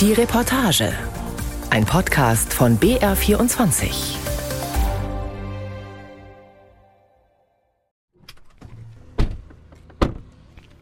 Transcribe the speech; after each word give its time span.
Die 0.00 0.14
Reportage. 0.14 0.94
Ein 1.68 1.84
Podcast 1.84 2.54
von 2.54 2.78
BR24. 2.78 4.16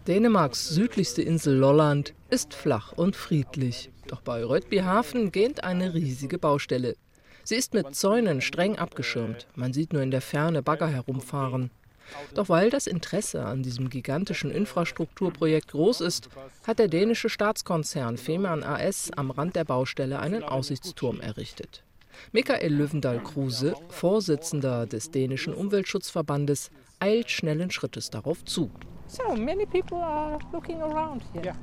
Dänemarks 0.06 0.68
südlichste 0.68 1.22
Insel 1.22 1.56
Lolland 1.56 2.14
ist 2.30 2.54
flach 2.54 2.92
und 2.92 3.16
friedlich. 3.16 3.90
Doch 4.06 4.20
bei 4.20 4.44
Rødbyhafen 4.44 5.32
gähnt 5.32 5.64
eine 5.64 5.94
riesige 5.94 6.38
Baustelle. 6.38 6.94
Sie 7.42 7.56
ist 7.56 7.74
mit 7.74 7.96
Zäunen 7.96 8.40
streng 8.40 8.78
abgeschirmt. 8.78 9.48
Man 9.56 9.72
sieht 9.72 9.92
nur 9.92 10.02
in 10.02 10.12
der 10.12 10.20
Ferne 10.20 10.62
Bagger 10.62 10.86
herumfahren. 10.86 11.72
Doch 12.34 12.48
weil 12.48 12.70
das 12.70 12.86
Interesse 12.86 13.44
an 13.44 13.62
diesem 13.62 13.90
gigantischen 13.90 14.50
Infrastrukturprojekt 14.50 15.68
groß 15.68 16.00
ist, 16.00 16.28
hat 16.66 16.78
der 16.78 16.88
dänische 16.88 17.28
Staatskonzern 17.28 18.16
Fehmarn 18.16 18.62
AS 18.62 19.10
am 19.16 19.30
Rand 19.30 19.56
der 19.56 19.64
Baustelle 19.64 20.18
einen 20.18 20.42
Aussichtsturm 20.42 21.20
errichtet. 21.20 21.82
Michael 22.32 22.74
Löwendahl-Kruse, 22.74 23.74
Vorsitzender 23.88 24.86
des 24.86 25.10
dänischen 25.10 25.54
Umweltschutzverbandes, 25.54 26.70
eilt 27.00 27.30
schnellen 27.30 27.70
Schrittes 27.70 28.10
darauf 28.10 28.44
zu. 28.44 28.70
So, 29.06 29.34
many 29.36 29.64
people 29.64 29.98
are 29.98 30.38
looking 30.52 30.82
around 30.82 31.22
here. 31.32 31.54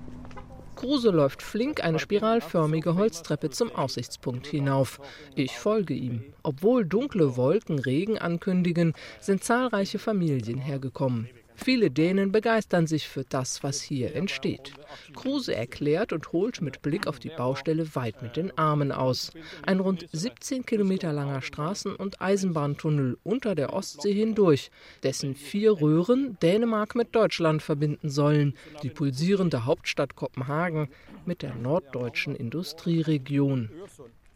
Kruse 0.76 1.10
läuft 1.10 1.42
flink 1.42 1.84
eine 1.84 2.00
spiralförmige 2.00 2.96
Holztreppe 2.96 3.50
zum 3.50 3.74
Aussichtspunkt 3.74 4.48
hinauf. 4.48 5.00
Ich 5.36 5.58
folge 5.58 5.94
ihm. 5.94 6.24
Obwohl 6.44 6.86
dunkle 6.86 7.38
Wolken 7.38 7.80
Regen 7.80 8.18
ankündigen, 8.18 8.94
sind 9.20 9.44
zahlreiche 9.44 10.00
Familien 10.00 10.60
hergekommen. 10.60 11.30
Viele 11.56 11.90
Dänen 11.90 12.32
begeistern 12.32 12.88
sich 12.88 13.08
für 13.08 13.24
das, 13.24 13.64
was 13.64 13.82
hier 13.82 14.16
entsteht. 14.16 14.74
Kruse 15.16 15.56
erklärt 15.56 16.14
und 16.14 16.32
holt 16.32 16.62
mit 16.62 16.82
Blick 16.82 17.08
auf 17.08 17.20
die 17.20 17.30
Baustelle 17.30 17.96
weit 17.96 18.22
mit 18.22 18.36
den 18.36 18.56
Armen 18.58 18.92
aus. 18.92 19.32
Ein 19.66 19.80
rund 19.80 20.08
17 20.12 20.66
Kilometer 20.66 21.14
langer 21.14 21.42
Straßen- 21.42 21.96
und 21.96 22.22
Eisenbahntunnel 22.22 23.18
unter 23.24 23.56
der 23.56 23.74
Ostsee 23.74 24.14
hindurch, 24.14 24.70
dessen 25.04 25.36
vier 25.36 25.82
Röhren 25.82 26.38
Dänemark 26.42 26.96
mit 26.96 27.16
Deutschland 27.16 27.64
verbinden 27.64 28.10
sollen, 28.10 28.56
die 28.84 28.90
pulsierende 28.90 29.66
Hauptstadt 29.66 30.16
Kopenhagen 30.16 30.90
mit 31.26 31.42
der 31.42 31.56
norddeutschen 31.56 32.36
Industrieregion. 32.36 33.70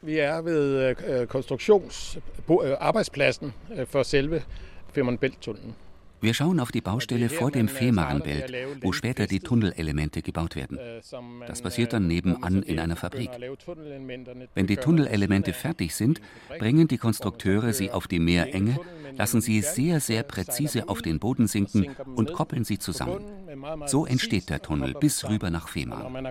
Vi 0.01 0.17
er 0.17 0.41
ved 0.41 0.95
øh, 1.09 1.27
konstruktionsarbejdspladsen 1.27 3.53
øh, 3.77 3.87
for 3.87 4.03
selve 4.03 4.43
Femern 4.93 5.17
Bælt-tunnelen. 5.17 5.75
Wir 6.21 6.33
schauen 6.33 6.59
auf 6.59 6.71
die 6.71 6.81
Baustelle 6.81 7.29
vor 7.29 7.51
dem 7.51 7.67
Fehmarnbelt, 7.67 8.53
wo 8.81 8.91
später 8.91 9.27
die 9.27 9.39
Tunnelelemente 9.39 10.21
gebaut 10.21 10.55
werden. 10.55 10.79
Das 11.47 11.61
passiert 11.61 11.93
dann 11.93 12.07
nebenan 12.07 12.63
in 12.63 12.79
einer 12.79 12.95
Fabrik. 12.95 13.31
Wenn 14.55 14.67
die 14.67 14.77
Tunnelelemente 14.77 15.53
fertig 15.53 15.95
sind, 15.95 16.21
bringen 16.57 16.87
die 16.87 16.97
Konstrukteure 16.97 17.73
sie 17.73 17.91
auf 17.91 18.07
die 18.07 18.19
Meerenge, 18.19 18.79
lassen 19.17 19.41
sie 19.41 19.61
sehr, 19.61 19.99
sehr 19.99 20.23
präzise 20.23 20.89
auf 20.89 21.01
den 21.01 21.19
Boden 21.19 21.47
sinken 21.47 21.95
und 22.15 22.33
koppeln 22.33 22.63
sie 22.63 22.79
zusammen. 22.79 23.23
So 23.85 24.05
entsteht 24.05 24.49
der 24.49 24.61
Tunnel 24.61 24.93
bis 24.93 25.27
rüber 25.27 25.49
nach 25.49 25.69
Fehmarn. 25.69 26.25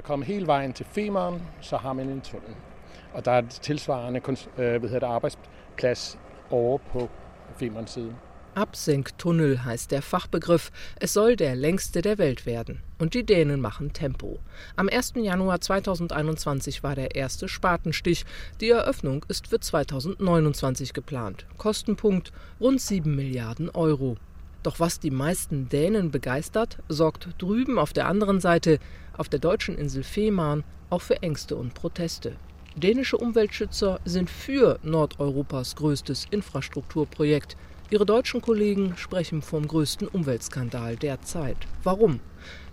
Og 3.14 3.24
der 3.24 3.32
er 3.32 3.48
tilsvarende 3.48 4.20
øh, 4.58 5.02
arbejdsplads 5.02 6.18
over 6.50 6.78
på 6.78 7.08
Femern-siden. 7.56 8.27
Absenktunnel 8.58 9.64
heißt 9.64 9.92
der 9.92 10.02
Fachbegriff. 10.02 10.72
Es 10.98 11.12
soll 11.12 11.36
der 11.36 11.54
längste 11.54 12.02
der 12.02 12.18
Welt 12.18 12.44
werden. 12.44 12.80
Und 12.98 13.14
die 13.14 13.24
Dänen 13.24 13.60
machen 13.60 13.92
Tempo. 13.92 14.40
Am 14.74 14.88
1. 14.88 15.12
Januar 15.14 15.60
2021 15.60 16.82
war 16.82 16.96
der 16.96 17.14
erste 17.14 17.48
Spatenstich. 17.48 18.26
Die 18.60 18.70
Eröffnung 18.70 19.24
ist 19.28 19.46
für 19.46 19.60
2029 19.60 20.92
geplant. 20.92 21.46
Kostenpunkt 21.56 22.32
rund 22.60 22.80
7 22.80 23.14
Milliarden 23.14 23.70
Euro. 23.70 24.16
Doch 24.64 24.80
was 24.80 24.98
die 24.98 25.12
meisten 25.12 25.68
Dänen 25.68 26.10
begeistert, 26.10 26.78
sorgt 26.88 27.28
drüben 27.38 27.78
auf 27.78 27.92
der 27.92 28.08
anderen 28.08 28.40
Seite, 28.40 28.80
auf 29.16 29.28
der 29.28 29.38
deutschen 29.38 29.78
Insel 29.78 30.02
Fehmarn, 30.02 30.64
auch 30.90 31.02
für 31.02 31.22
Ängste 31.22 31.54
und 31.54 31.74
Proteste. 31.74 32.34
Dänische 32.74 33.18
Umweltschützer 33.18 34.00
sind 34.04 34.28
für 34.28 34.80
Nordeuropas 34.82 35.76
größtes 35.76 36.26
Infrastrukturprojekt. 36.30 37.56
Ihre 37.90 38.04
deutschen 38.04 38.42
Kollegen 38.42 38.94
sprechen 38.98 39.40
vom 39.40 39.66
größten 39.66 40.08
Umweltskandal 40.08 40.96
der 40.96 41.22
Zeit. 41.22 41.56
Warum? 41.82 42.20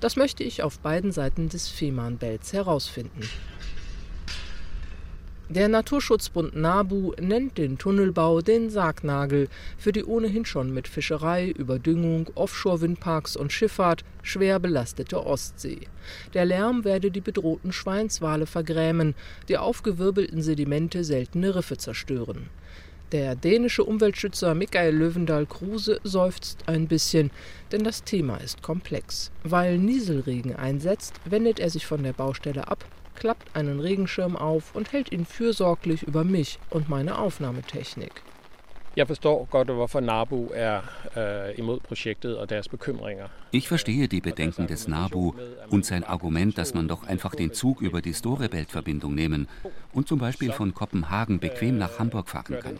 Das 0.01 0.17
möchte 0.17 0.43
ich 0.43 0.61
auf 0.61 0.79
beiden 0.79 1.13
Seiten 1.13 1.47
des 1.47 1.69
Fehmarnbelts 1.69 2.51
herausfinden. 2.51 3.21
Der 5.47 5.69
Naturschutzbund 5.69 6.55
NABU 6.57 7.13
nennt 7.21 7.57
den 7.57 7.77
Tunnelbau 7.77 8.41
den 8.41 8.69
Sargnagel 8.69 9.47
für 9.77 9.93
die 9.93 10.03
ohnehin 10.03 10.43
schon 10.43 10.73
mit 10.73 10.87
Fischerei, 10.87 11.49
Überdüngung, 11.49 12.29
Offshore-Windparks 12.35 13.37
und 13.37 13.53
Schifffahrt 13.53 14.03
schwer 14.21 14.59
belastete 14.59 15.25
Ostsee. 15.25 15.87
Der 16.33 16.43
Lärm 16.43 16.83
werde 16.83 17.09
die 17.09 17.21
bedrohten 17.21 17.71
Schweinswale 17.71 18.47
vergrämen, 18.47 19.15
die 19.47 19.57
aufgewirbelten 19.57 20.41
Sedimente 20.41 21.05
seltene 21.05 21.55
Riffe 21.55 21.77
zerstören. 21.77 22.49
Der 23.11 23.35
dänische 23.35 23.83
Umweltschützer 23.83 24.55
Michael 24.55 24.95
Löwendahl-Kruse 24.95 25.99
seufzt 26.03 26.63
ein 26.65 26.87
bisschen, 26.87 27.29
denn 27.71 27.83
das 27.83 28.03
Thema 28.03 28.37
ist 28.37 28.63
komplex. 28.63 29.31
Weil 29.43 29.77
Nieselregen 29.77 30.55
einsetzt, 30.55 31.13
wendet 31.23 31.59
er 31.59 31.69
sich 31.69 31.85
von 31.85 32.01
der 32.01 32.13
Baustelle 32.13 32.67
ab, 32.67 32.83
klappt 33.13 33.55
einen 33.55 33.79
Regenschirm 33.79 34.35
auf 34.35 34.73
und 34.73 34.91
hält 34.91 35.11
ihn 35.11 35.25
fürsorglich 35.25 36.01
über 36.01 36.23
mich 36.23 36.57
und 36.71 36.89
meine 36.89 37.19
Aufnahmetechnik. 37.19 38.23
Jeg 38.95 39.07
forstår 39.07 39.47
godt, 39.51 39.67
hvorfor 39.67 39.99
NABU 39.99 40.47
er 40.53 40.81
äh, 41.17 41.59
imod 41.59 41.79
projektet 41.79 42.37
og 42.37 42.49
deres 42.49 42.67
bekymringer. 42.67 43.27
Ich 43.51 43.67
verstehe 43.67 44.07
die 44.07 44.21
Bedenken 44.21 44.67
des 44.67 44.87
NABU 44.87 45.33
und 45.69 45.85
sein 45.85 46.03
Argument, 46.03 46.57
dass 46.57 46.73
man 46.73 46.87
doch 46.87 47.03
einfach 47.07 47.35
den 47.35 47.53
Zug 47.53 47.81
über 47.81 48.01
die 48.01 48.13
Storebelt-Verbindung 48.13 49.13
nehmen 49.13 49.47
und 49.93 50.07
zum 50.07 50.19
Beispiel 50.19 50.51
von 50.51 50.73
Kopenhagen 50.73 51.39
bequem 51.39 51.77
nach 51.77 51.99
Hamburg 51.99 52.29
fahren 52.29 52.57
kann. 52.61 52.79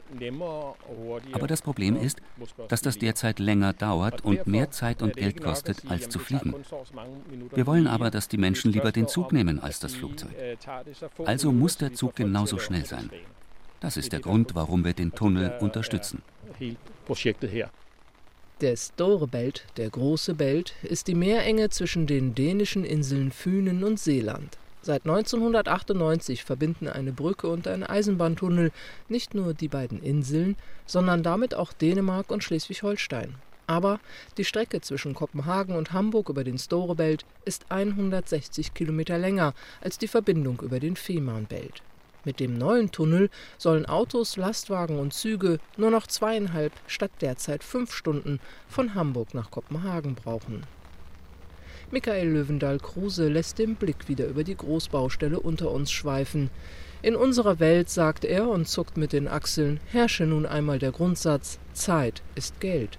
Aber 1.33 1.47
das 1.47 1.61
Problem 1.61 1.97
ist, 1.97 2.21
dass 2.69 2.81
das 2.81 2.97
derzeit 2.97 3.39
länger 3.39 3.73
dauert 3.73 4.23
und 4.23 4.47
mehr 4.47 4.71
Zeit 4.71 5.01
und 5.01 5.17
Geld 5.17 5.41
kostet, 5.41 5.83
als 5.89 6.07
zu 6.09 6.19
fliegen. 6.19 6.55
Wir 7.53 7.67
wollen 7.67 7.87
aber, 7.87 8.09
dass 8.09 8.29
die 8.29 8.37
Menschen 8.37 8.71
lieber 8.71 8.91
den 8.91 9.07
Zug 9.07 9.33
nehmen 9.33 9.59
als 9.59 9.79
das 9.79 9.95
Flugzeug. 9.95 10.31
Also 11.25 11.51
muss 11.51 11.77
der 11.77 11.93
Zug 11.93 12.15
genauso 12.15 12.57
schnell 12.57 12.85
sein. 12.85 13.09
Das 13.79 13.97
ist 13.97 14.11
der 14.11 14.19
Grund, 14.19 14.55
warum 14.55 14.83
wir 14.83 14.93
den 14.93 15.11
Tunnel 15.13 15.53
unterstützen. 15.59 16.21
Der 18.61 18.77
Storebelt, 18.77 19.65
der 19.75 19.89
große 19.89 20.33
Belt, 20.33 20.73
ist 20.83 21.07
die 21.07 21.15
Meerenge 21.15 21.69
zwischen 21.69 22.07
den 22.07 22.35
dänischen 22.35 22.85
Inseln 22.85 23.31
Fünen 23.31 23.83
und 23.83 23.99
Seeland. 23.99 24.57
Seit 24.81 25.05
1998 25.05 26.43
verbinden 26.43 26.87
eine 26.87 27.11
Brücke 27.11 27.47
und 27.47 27.67
ein 27.67 27.83
Eisenbahntunnel 27.83 28.71
nicht 29.09 29.33
nur 29.33 29.53
die 29.53 29.67
beiden 29.67 30.01
Inseln, 30.01 30.55
sondern 30.85 31.23
damit 31.23 31.55
auch 31.55 31.73
Dänemark 31.73 32.31
und 32.31 32.43
Schleswig-Holstein. 32.43 33.35
Aber 33.67 33.99
die 34.37 34.45
Strecke 34.45 34.81
zwischen 34.81 35.15
Kopenhagen 35.15 35.75
und 35.75 35.91
Hamburg 35.91 36.29
über 36.29 36.43
den 36.43 36.59
Storebelt 36.59 37.25
ist 37.45 37.65
160 37.69 38.73
Kilometer 38.73 39.17
länger 39.17 39.53
als 39.81 39.97
die 39.97 40.07
Verbindung 40.07 40.61
über 40.61 40.79
den 40.79 40.95
Fehmarnbelt. 40.95 41.81
Mit 42.25 42.39
dem 42.39 42.57
neuen 42.57 42.91
Tunnel 42.91 43.29
sollen 43.57 43.85
Autos, 43.85 44.35
Lastwagen 44.35 44.97
und 44.97 45.13
Züge 45.13 45.59
nur 45.77 45.91
noch 45.91 46.07
zweieinhalb 46.07 46.73
statt 46.87 47.11
derzeit 47.21 47.63
fünf 47.63 47.93
Stunden 47.93 48.39
von 48.67 48.95
Hamburg 48.95 49.33
nach 49.35 49.51
Kopenhagen 49.51 50.15
brauchen. 50.15 50.63
Michael 51.91 52.29
Löwendahl-Kruse 52.29 53.27
lässt 53.27 53.59
den 53.59 53.75
Blick 53.75 54.07
wieder 54.07 54.25
über 54.25 54.43
die 54.43 54.57
Großbaustelle 54.57 55.39
unter 55.39 55.69
uns 55.69 55.91
schweifen. 55.91 56.49
In 57.03 57.15
unserer 57.15 57.59
Welt, 57.59 57.91
sagt 57.91 58.25
er 58.25 58.49
und 58.49 58.67
zuckt 58.67 58.97
mit 58.97 59.13
den 59.13 59.27
Achseln, 59.27 59.79
herrsche 59.91 60.25
nun 60.25 60.47
einmal 60.47 60.79
der 60.79 60.91
Grundsatz 60.91 61.59
Zeit 61.73 62.23
ist 62.33 62.59
Geld. 62.59 62.97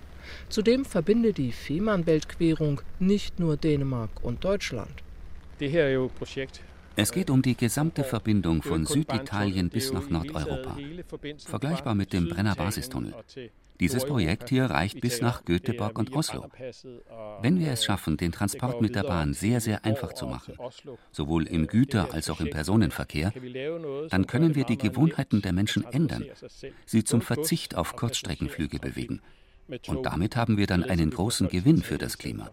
Zudem 0.48 0.84
verbinde 0.84 1.32
die 1.32 1.50
Fehmarnbeltquerung 1.50 2.80
nicht 3.00 3.40
nur 3.40 3.56
Dänemark 3.56 4.10
und 4.22 4.44
Deutschland. 4.44 5.02
Det 5.58 5.68
her 5.68 5.84
er 5.84 5.92
jo 5.92 6.08
projekt, 6.08 6.60
es 6.96 7.12
geht 7.12 7.30
um 7.30 7.42
die 7.42 7.56
gesamte 7.56 8.04
Verbindung 8.04 8.62
von 8.62 8.86
Süditalien 8.86 9.68
bis 9.68 9.92
nach 9.92 10.08
Nordeuropa, 10.08 10.76
vergleichbar 11.44 11.94
mit 11.94 12.12
dem 12.12 12.28
Brenner 12.28 12.54
Basistunnel. 12.54 13.14
Dieses 13.78 14.06
Projekt 14.06 14.48
hier 14.48 14.64
reicht 14.64 15.00
bis 15.02 15.20
nach 15.20 15.44
Göteborg 15.44 15.98
und 15.98 16.14
Oslo. 16.14 16.46
Wenn 17.42 17.60
wir 17.60 17.72
es 17.72 17.84
schaffen, 17.84 18.16
den 18.16 18.32
Transport 18.32 18.80
mit 18.80 18.94
der 18.94 19.02
Bahn 19.02 19.34
sehr, 19.34 19.60
sehr 19.60 19.84
einfach 19.84 20.14
zu 20.14 20.26
machen, 20.26 20.54
sowohl 21.12 21.46
im 21.46 21.66
Güter- 21.66 22.14
als 22.14 22.30
auch 22.30 22.40
im 22.40 22.48
Personenverkehr, 22.48 23.32
dann 24.08 24.26
können 24.26 24.54
wir 24.54 24.64
die 24.64 24.78
Gewohnheiten 24.78 25.42
der 25.42 25.52
Menschen 25.52 25.84
ändern, 25.84 26.24
sie 26.86 27.04
zum 27.04 27.20
Verzicht 27.20 27.76
auf 27.76 27.96
Kurzstreckenflüge 27.96 28.78
bewegen. 28.78 29.20
Und 29.88 30.06
damit 30.06 30.36
haben 30.36 30.56
wir 30.56 30.66
dann 30.66 30.84
einen 30.84 31.10
großen 31.10 31.48
Gewinn 31.48 31.82
für 31.82 31.98
das 31.98 32.16
Klima. 32.16 32.50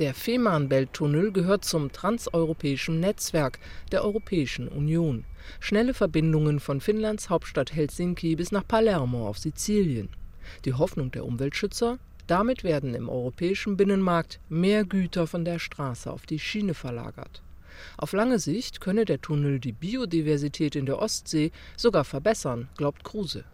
Der 0.00 0.14
Fehmarnbelt-Tunnel 0.14 1.30
gehört 1.30 1.62
zum 1.62 1.92
transeuropäischen 1.92 3.00
Netzwerk 3.00 3.58
der 3.92 4.02
Europäischen 4.02 4.66
Union. 4.66 5.26
Schnelle 5.60 5.92
Verbindungen 5.92 6.58
von 6.58 6.80
Finnlands 6.80 7.28
Hauptstadt 7.28 7.74
Helsinki 7.74 8.34
bis 8.34 8.50
nach 8.50 8.66
Palermo 8.66 9.28
auf 9.28 9.36
Sizilien. 9.36 10.08
Die 10.64 10.72
Hoffnung 10.72 11.10
der 11.10 11.26
Umweltschützer? 11.26 11.98
Damit 12.26 12.64
werden 12.64 12.94
im 12.94 13.10
europäischen 13.10 13.76
Binnenmarkt 13.76 14.40
mehr 14.48 14.84
Güter 14.84 15.26
von 15.26 15.44
der 15.44 15.58
Straße 15.58 16.10
auf 16.10 16.24
die 16.24 16.38
Schiene 16.38 16.72
verlagert. 16.72 17.42
Auf 17.98 18.14
lange 18.14 18.38
Sicht 18.38 18.80
könne 18.80 19.04
der 19.04 19.20
Tunnel 19.20 19.60
die 19.60 19.72
Biodiversität 19.72 20.76
in 20.76 20.86
der 20.86 20.98
Ostsee 20.98 21.52
sogar 21.76 22.04
verbessern, 22.04 22.70
glaubt 22.78 23.04
Kruse. 23.04 23.44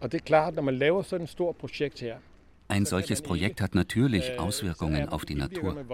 Und 0.00 0.14
det 0.14 0.22
er 0.22 0.24
klart, 0.24 0.54
når 0.54 0.62
man 0.62 0.78
laver 0.78 1.04
sådan 1.04 1.24
et 1.24 1.30
stort 1.30 1.58
projekt 1.58 2.00
her, 2.00 2.22
ein 2.70 2.86
solches 2.86 3.20
Projekt 3.20 3.60
hat 3.60 3.74
natürlich 3.74 4.38
Auswirkungen 4.38 5.08
auf 5.08 5.24
die 5.24 5.34
Natur. 5.34 5.84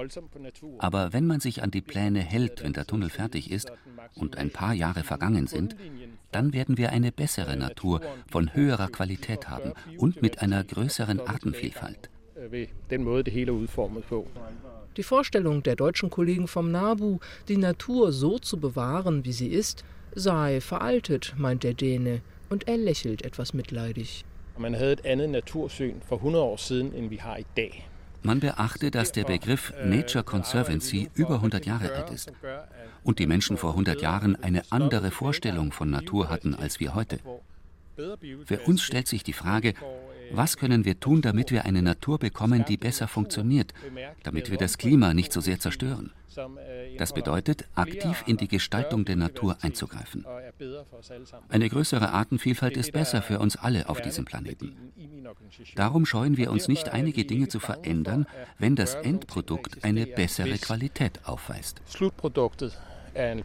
Aber 0.78 1.12
wenn 1.12 1.26
man 1.26 1.40
sich 1.40 1.62
an 1.62 1.70
die 1.70 1.80
Pläne 1.80 2.20
hält, 2.20 2.62
wenn 2.62 2.74
der 2.74 2.86
Tunnel 2.86 3.10
fertig 3.10 3.50
ist 3.50 3.72
und 4.14 4.36
ein 4.36 4.50
paar 4.50 4.74
Jahre 4.74 5.02
vergangen 5.02 5.46
sind, 5.46 5.74
dann 6.32 6.52
werden 6.52 6.76
wir 6.76 6.90
eine 6.90 7.12
bessere 7.12 7.56
Natur 7.56 8.00
von 8.30 8.54
höherer 8.54 8.88
Qualität 8.88 9.48
haben 9.48 9.72
und 9.96 10.20
mit 10.22 10.42
einer 10.42 10.62
größeren 10.64 11.20
Artenvielfalt. 11.20 12.10
Die 14.96 15.02
Vorstellung 15.02 15.62
der 15.62 15.76
deutschen 15.76 16.10
Kollegen 16.10 16.46
vom 16.46 16.70
NABU, 16.70 17.18
die 17.48 17.56
Natur 17.56 18.12
so 18.12 18.38
zu 18.38 18.58
bewahren, 18.58 19.24
wie 19.24 19.32
sie 19.32 19.48
ist, 19.48 19.84
sei 20.14 20.60
veraltet, 20.60 21.34
meint 21.36 21.64
der 21.64 21.74
Däne, 21.74 22.20
und 22.48 22.68
er 22.68 22.76
lächelt 22.76 23.24
etwas 23.24 23.54
mitleidig. 23.54 24.24
Man 24.58 24.74
havde 24.74 24.92
et 24.92 25.06
andet 25.06 25.30
natursyn 25.30 25.94
for 26.08 26.16
100 26.16 26.44
år 26.44 26.56
siden, 26.56 26.92
end 26.94 27.08
vi 27.08 27.16
har 27.16 27.36
i 27.36 27.46
dag. 27.56 27.88
Man 28.22 28.40
beachte, 28.40 28.90
dass 28.90 29.12
der 29.12 29.24
Begriff 29.24 29.72
Nature 29.84 30.24
Conservancy 30.24 31.08
über 31.14 31.34
100 31.34 31.66
Jahre 31.66 31.92
alt 31.92 32.10
ist 32.10 32.32
und 33.04 33.18
die 33.18 33.26
Menschen 33.26 33.56
vor 33.56 33.70
100 33.70 34.02
Jahren 34.02 34.36
eine 34.42 34.62
andere 34.70 35.10
Vorstellung 35.10 35.72
von 35.72 35.90
Natur 35.90 36.28
hatten 36.28 36.54
als 36.54 36.80
wir 36.80 36.94
heute. 36.94 37.18
Für 38.44 38.58
uns 38.66 38.82
stellt 38.82 39.08
sich 39.08 39.22
die 39.22 39.32
Frage, 39.32 39.74
was 40.32 40.56
können 40.56 40.84
wir 40.84 41.00
tun, 41.00 41.22
damit 41.22 41.50
wir 41.50 41.64
eine 41.64 41.82
Natur 41.82 42.18
bekommen, 42.18 42.64
die 42.64 42.76
besser 42.76 43.08
funktioniert, 43.08 43.72
damit 44.22 44.50
wir 44.50 44.58
das 44.58 44.78
Klima 44.78 45.14
nicht 45.14 45.32
so 45.32 45.40
sehr 45.40 45.58
zerstören? 45.58 46.12
Das 46.98 47.12
bedeutet, 47.12 47.64
aktiv 47.74 48.24
in 48.26 48.36
die 48.36 48.48
Gestaltung 48.48 49.04
der 49.04 49.16
Natur 49.16 49.56
einzugreifen. 49.62 50.26
Eine 51.48 51.68
größere 51.68 52.10
Artenvielfalt 52.10 52.76
ist 52.76 52.92
besser 52.92 53.22
für 53.22 53.38
uns 53.38 53.56
alle 53.56 53.88
auf 53.88 54.00
diesem 54.00 54.24
Planeten. 54.24 54.92
Darum 55.74 56.06
scheuen 56.06 56.36
wir 56.36 56.50
uns 56.50 56.68
nicht, 56.68 56.90
einige 56.90 57.24
Dinge 57.24 57.48
zu 57.48 57.58
verändern, 57.58 58.26
wenn 58.58 58.76
das 58.76 58.94
Endprodukt 58.94 59.84
eine 59.84 60.06
bessere 60.06 60.58
Qualität 60.58 61.20
aufweist. 61.24 61.80
Slutproduktet 61.88 62.78
eine. 63.14 63.42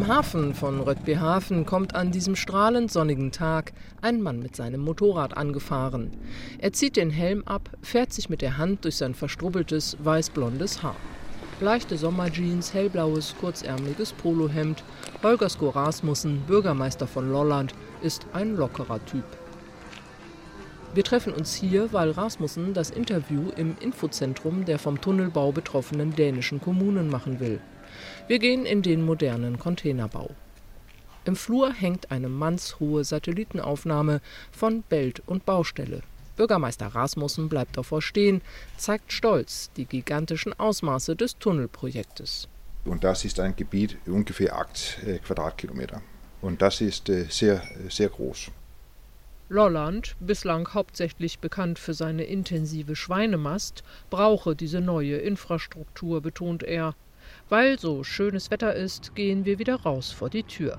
Im 0.00 0.08
Hafen 0.08 0.54
von 0.54 0.80
Röttbyhafen 0.80 1.66
kommt 1.66 1.94
an 1.94 2.10
diesem 2.10 2.34
strahlend 2.34 2.90
sonnigen 2.90 3.32
Tag 3.32 3.74
ein 4.00 4.22
Mann 4.22 4.40
mit 4.40 4.56
seinem 4.56 4.80
Motorrad 4.80 5.36
angefahren. 5.36 6.10
Er 6.56 6.72
zieht 6.72 6.96
den 6.96 7.10
Helm 7.10 7.42
ab, 7.44 7.68
fährt 7.82 8.10
sich 8.10 8.30
mit 8.30 8.40
der 8.40 8.56
Hand 8.56 8.86
durch 8.86 8.96
sein 8.96 9.14
verstrubbeltes, 9.14 9.98
weißblondes 10.02 10.82
Haar. 10.82 10.96
Leichte 11.60 11.98
Sommerjeans, 11.98 12.72
hellblaues, 12.72 13.34
kurzärmeliges 13.38 14.14
Polohemd. 14.14 14.82
Holger 15.22 15.50
Sko 15.50 15.68
Rasmussen, 15.68 16.44
Bürgermeister 16.46 17.06
von 17.06 17.30
Lolland, 17.30 17.74
ist 18.00 18.24
ein 18.32 18.56
lockerer 18.56 19.04
Typ. 19.04 19.26
Wir 20.94 21.04
treffen 21.04 21.34
uns 21.34 21.54
hier, 21.54 21.92
weil 21.92 22.12
Rasmussen 22.12 22.72
das 22.72 22.88
Interview 22.88 23.50
im 23.54 23.76
Infozentrum 23.80 24.64
der 24.64 24.78
vom 24.78 24.98
Tunnelbau 24.98 25.52
betroffenen 25.52 26.16
dänischen 26.16 26.58
Kommunen 26.58 27.10
machen 27.10 27.38
will. 27.38 27.60
Wir 28.28 28.38
gehen 28.38 28.66
in 28.66 28.82
den 28.82 29.02
modernen 29.04 29.58
Containerbau. 29.58 30.30
Im 31.24 31.36
Flur 31.36 31.72
hängt 31.72 32.10
eine 32.10 32.28
mannshohe 32.28 33.04
Satellitenaufnahme 33.04 34.20
von 34.50 34.82
Belt 34.82 35.22
und 35.26 35.44
Baustelle. 35.44 36.02
Bürgermeister 36.36 36.86
Rasmussen 36.86 37.48
bleibt 37.50 37.76
davor 37.76 38.00
stehen, 38.00 38.40
zeigt 38.78 39.12
stolz 39.12 39.70
die 39.76 39.84
gigantischen 39.84 40.58
Ausmaße 40.58 41.14
des 41.14 41.36
Tunnelprojektes. 41.38 42.48
Und 42.86 43.04
das 43.04 43.26
ist 43.26 43.38
ein 43.40 43.54
Gebiet 43.56 43.98
ungefähr 44.06 44.56
8 44.56 44.98
äh, 45.06 45.18
Quadratkilometer. 45.18 46.00
Und 46.40 46.62
das 46.62 46.80
ist 46.80 47.10
äh, 47.10 47.26
sehr, 47.28 47.62
sehr 47.90 48.08
groß. 48.08 48.50
Lolland, 49.50 50.16
bislang 50.20 50.72
hauptsächlich 50.74 51.40
bekannt 51.40 51.78
für 51.78 51.92
seine 51.92 52.22
intensive 52.22 52.96
Schweinemast, 52.96 53.82
brauche 54.08 54.54
diese 54.54 54.80
neue 54.80 55.16
Infrastruktur, 55.16 56.22
betont 56.22 56.62
er. 56.62 56.94
Weil 57.48 57.78
so 57.78 58.04
schönes 58.04 58.50
Wetter 58.50 58.74
ist, 58.74 59.14
gehen 59.14 59.44
wir 59.44 59.58
wieder 59.58 59.76
raus 59.76 60.12
vor 60.12 60.30
die 60.30 60.42
Tür. 60.42 60.78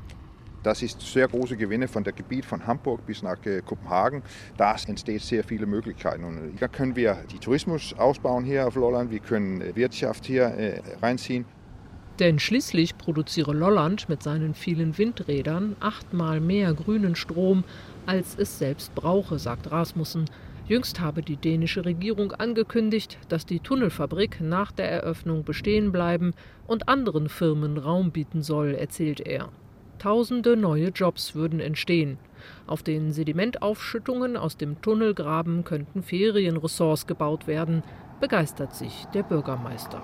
Das 0.63 0.83
ist 0.83 1.01
sehr 1.01 1.27
große 1.27 1.57
Gewinne 1.57 1.87
von 1.87 2.03
der 2.03 2.13
Gebiet 2.13 2.45
von 2.45 2.65
Hamburg 2.67 3.05
bis 3.07 3.23
nach 3.23 3.43
äh, 3.45 3.61
Kopenhagen. 3.61 4.21
Da 4.57 4.75
entstehen 4.87 5.17
sehr 5.17 5.43
viele 5.43 5.65
Möglichkeiten. 5.65 6.23
Und 6.23 6.57
da 6.59 6.67
können 6.67 6.95
wir 6.95 7.23
die 7.31 7.39
Tourismus 7.39 7.95
ausbauen 7.97 8.43
hier 8.43 8.67
auf 8.67 8.75
Lolland, 8.75 9.09
wir 9.09 9.19
können 9.19 9.61
äh, 9.61 9.75
Wirtschaft 9.75 10.25
hier 10.25 10.43
äh, 10.43 10.81
reinziehen. 11.01 11.45
Denn 12.19 12.37
schließlich 12.37 12.99
produziere 12.99 13.53
Lolland 13.53 14.07
mit 14.07 14.21
seinen 14.21 14.53
vielen 14.53 14.99
Windrädern 14.99 15.75
achtmal 15.79 16.39
mehr 16.39 16.73
grünen 16.75 17.15
Strom, 17.15 17.63
als 18.05 18.37
es 18.37 18.59
selbst 18.59 18.93
brauche, 18.93 19.39
sagt 19.39 19.71
Rasmussen. 19.71 20.25
Jüngst 20.71 21.01
habe 21.01 21.21
die 21.21 21.35
dänische 21.35 21.83
Regierung 21.83 22.31
angekündigt, 22.31 23.17
dass 23.27 23.45
die 23.45 23.59
Tunnelfabrik 23.59 24.39
nach 24.39 24.71
der 24.71 24.89
Eröffnung 24.89 25.43
bestehen 25.43 25.91
bleiben 25.91 26.33
und 26.65 26.87
anderen 26.87 27.27
Firmen 27.27 27.77
Raum 27.77 28.11
bieten 28.11 28.41
soll, 28.41 28.73
erzählt 28.73 29.19
er. 29.19 29.49
Tausende 29.99 30.55
neue 30.55 30.87
Jobs 30.87 31.35
würden 31.35 31.59
entstehen. 31.59 32.19
Auf 32.67 32.83
den 32.83 33.11
Sedimentaufschüttungen 33.11 34.37
aus 34.37 34.55
dem 34.55 34.81
Tunnelgraben 34.81 35.65
könnten 35.65 36.03
Ferienressorts 36.03 37.05
gebaut 37.05 37.47
werden, 37.47 37.83
begeistert 38.21 38.73
sich 38.73 39.07
der 39.13 39.23
Bürgermeister. 39.23 40.01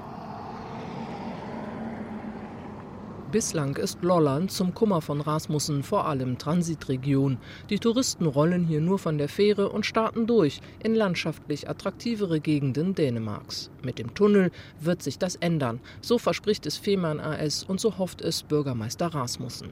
Bislang 3.29 3.75
ist 3.75 4.01
Lolland 4.03 4.53
zum 4.53 4.73
Kummer 4.73 5.01
von 5.01 5.19
Rasmussen 5.19 5.83
vor 5.83 6.05
allem 6.05 6.37
Transitregion. 6.37 7.37
Die 7.69 7.77
Touristen 7.77 8.25
rollen 8.25 8.63
hier 8.63 8.79
nur 8.79 8.99
von 8.99 9.17
der 9.17 9.27
Fähre 9.27 9.67
und 9.67 9.85
starten 9.85 10.27
durch 10.27 10.61
in 10.81 10.95
landschaftlich 10.95 11.69
attraktivere 11.69 12.39
Gegenden 12.39 12.95
Dänemarks. 12.95 13.69
Mit 13.83 13.99
dem 13.99 14.13
Tunnel 14.13 14.49
wird 14.79 15.03
sich 15.03 15.19
das 15.19 15.35
ändern. 15.35 15.81
So 15.99 16.17
verspricht 16.17 16.65
es 16.65 16.77
Fehmarn 16.77 17.19
AS 17.19 17.65
und 17.65 17.81
so 17.81 17.97
hofft 17.97 18.21
es 18.21 18.43
Bürgermeister 18.43 19.07
Rasmussen. 19.07 19.71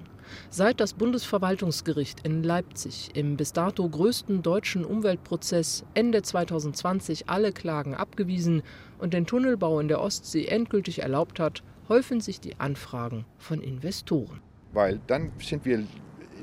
Seit 0.49 0.81
das 0.81 0.93
Bundesverwaltungsgericht 0.93 2.27
in 2.27 2.43
Leipzig 2.43 3.11
im 3.13 3.37
bis 3.37 3.53
dato 3.53 3.87
größten 3.87 4.41
deutschen 4.41 4.83
Umweltprozess 4.83 5.85
Ende 5.93 6.23
2020 6.23 7.29
alle 7.29 7.53
Klagen 7.53 7.95
abgewiesen 7.95 8.63
und 8.97 9.13
den 9.13 9.25
Tunnelbau 9.25 9.79
in 9.79 9.87
der 9.87 10.01
Ostsee 10.01 10.45
endgültig 10.45 11.03
erlaubt 11.03 11.39
hat, 11.39 11.63
häufen 11.89 12.21
sich 12.21 12.39
die 12.39 12.59
Anfragen 12.59 13.25
von 13.37 13.61
Investoren. 13.61 14.41
Weil 14.73 14.99
dann 15.07 15.31
sind 15.39 15.65
wir 15.65 15.83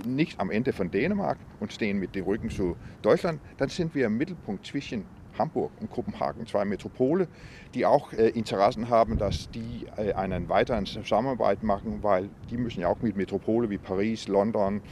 nicht 0.07 0.41
am 0.41 0.51
Ende 0.51 0.73
von 0.73 0.91
Dänemark 0.91 1.39
und 1.61 1.73
stehen 1.73 1.99
mit 1.99 2.15
dem 2.15 2.25
Rücken 2.25 2.51
zu 2.51 2.77
Deutschland, 3.03 3.41
dann 3.59 3.69
sind 3.69 3.95
wir 3.95 4.07
im 4.07 4.17
Mittelpunkt 4.17 4.67
zwischen 4.67 5.05
Hamburg 5.39 5.73
und 5.81 5.91
Kopenhagen, 5.91 6.47
zwei 6.47 6.65
Metropole, 6.65 7.27
die 7.75 7.87
auch 7.87 8.13
äh, 8.13 8.29
Interessen 8.29 8.89
haben, 8.89 9.19
dass 9.19 9.51
die 9.51 9.87
äh, 9.97 10.13
einen 10.13 10.49
weiteren 10.49 10.87
Zusammenarbeit 10.87 11.63
machen, 11.63 12.03
weil 12.03 12.29
die 12.51 12.57
müssen 12.57 12.81
ja 12.81 12.89
auch 12.89 13.01
mit 13.01 13.17
Metropole 13.17 13.71
wie 13.71 13.79
Paris, 13.79 14.29
London, 14.29 14.83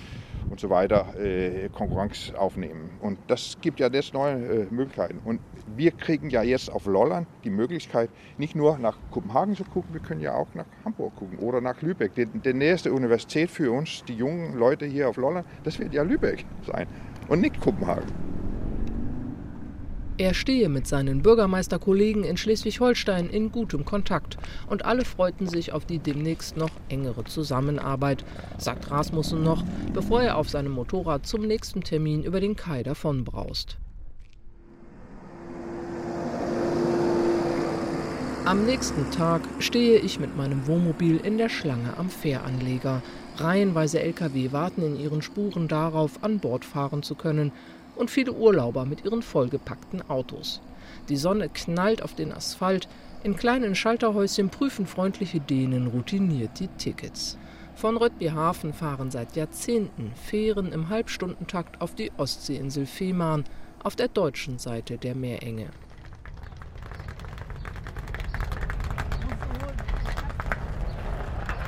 und 0.51 0.61
so 0.61 0.69
weiter 0.69 1.15
äh, 1.19 1.69
Konkurrenz 1.71 2.33
aufnehmen. 2.37 2.91
Und 3.01 3.19
das 3.29 3.57
gibt 3.61 3.81
ja 3.81 3.89
jetzt 3.89 4.13
neue 4.13 4.35
äh, 4.35 4.67
Möglichkeiten. 4.71 5.21
Und 5.25 5.41
wir 5.77 5.93
kriegen 5.93 6.29
ja 6.29 6.43
jetzt 6.43 6.71
auf 6.71 6.87
Lolland 6.87 7.27
die 7.45 7.51
Möglichkeit, 7.51 8.11
nicht 8.37 8.57
nur 8.57 8.77
nach 8.79 8.99
Kopenhagen 9.11 9.57
zu 9.57 9.65
gucken, 9.65 9.95
wir 9.95 10.01
können 10.01 10.21
ja 10.21 10.35
auch 10.35 10.49
nach 10.55 10.67
Hamburg 10.85 11.17
gucken 11.17 11.39
oder 11.39 11.61
nach 11.61 11.81
Lübeck. 11.81 12.15
Die, 12.15 12.27
die 12.27 12.53
nächste 12.53 12.93
Universität 12.93 13.51
für 13.51 13.71
uns, 13.73 14.05
die 14.05 14.15
jungen 14.15 14.59
Leute 14.59 14.85
hier 14.87 15.09
auf 15.09 15.17
Lolland, 15.17 15.47
das 15.63 15.79
wird 15.79 15.95
ja 15.95 16.03
Lübeck 16.03 16.45
sein 16.67 16.87
und 17.29 17.41
nicht 17.41 17.61
Kopenhagen. 17.61 18.40
Er 20.21 20.35
stehe 20.35 20.69
mit 20.69 20.87
seinen 20.87 21.23
Bürgermeisterkollegen 21.23 22.25
in 22.25 22.37
Schleswig-Holstein 22.37 23.31
in 23.31 23.51
gutem 23.51 23.87
Kontakt 23.87 24.37
und 24.69 24.85
alle 24.85 25.07
freuten 25.07 25.49
sich 25.49 25.73
auf 25.73 25.87
die 25.87 25.99
demnächst 25.99 26.59
noch 26.59 26.73
engere 26.91 27.25
Zusammenarbeit, 27.25 28.23
sagt 28.59 28.91
Rasmussen 28.91 29.43
noch, 29.43 29.65
bevor 29.95 30.21
er 30.21 30.37
auf 30.37 30.51
seinem 30.51 30.73
Motorrad 30.73 31.27
zum 31.27 31.47
nächsten 31.47 31.81
Termin 31.81 32.23
über 32.23 32.39
den 32.39 32.55
Kai 32.55 32.83
davonbraust. 32.83 33.79
Am 38.45 38.67
nächsten 38.67 39.11
Tag 39.13 39.41
stehe 39.59 40.01
ich 40.01 40.21
mit 40.21 40.37
meinem 40.37 40.67
Wohnmobil 40.67 41.17
in 41.17 41.39
der 41.39 41.49
Schlange 41.49 41.97
am 41.97 42.11
Fähranleger. 42.11 43.01
Reihenweise 43.37 44.01
Lkw 44.01 44.53
warten 44.53 44.83
in 44.83 45.01
ihren 45.01 45.23
Spuren 45.23 45.67
darauf, 45.67 46.23
an 46.23 46.41
Bord 46.41 46.67
fahren 46.67 47.03
zu 47.03 47.15
können, 47.15 47.53
und 48.01 48.11
viele 48.11 48.33
Urlauber 48.33 48.87
mit 48.87 49.05
ihren 49.05 49.23
vollgepackten 49.23 50.09
Autos. 50.09 50.61
Die 51.09 51.17
Sonne 51.17 51.51
knallt 51.51 52.03
auf 52.03 52.15
den 52.15 52.33
Asphalt, 52.33 52.89
in 53.23 53.37
kleinen 53.37 53.75
Schalterhäuschen 53.75 54.49
prüfen 54.49 54.87
freundliche 54.87 55.41
Dänen 55.41 55.89
routiniert 55.89 56.59
die 56.59 56.69
Tickets. 56.69 57.37
Von 57.75 57.99
Röttbyhafen 57.99 58.73
fahren 58.73 59.11
seit 59.11 59.37
Jahrzehnten 59.37 60.13
Fähren 60.15 60.73
im 60.73 60.89
Halbstundentakt 60.89 61.81
auf 61.83 61.95
die 61.95 62.11
Ostseeinsel 62.17 62.87
Fehmarn 62.87 63.45
auf 63.83 63.97
der 63.97 64.09
deutschen 64.09 64.59
Seite 64.59 64.97
der 64.97 65.15
Meerenge. 65.15 65.69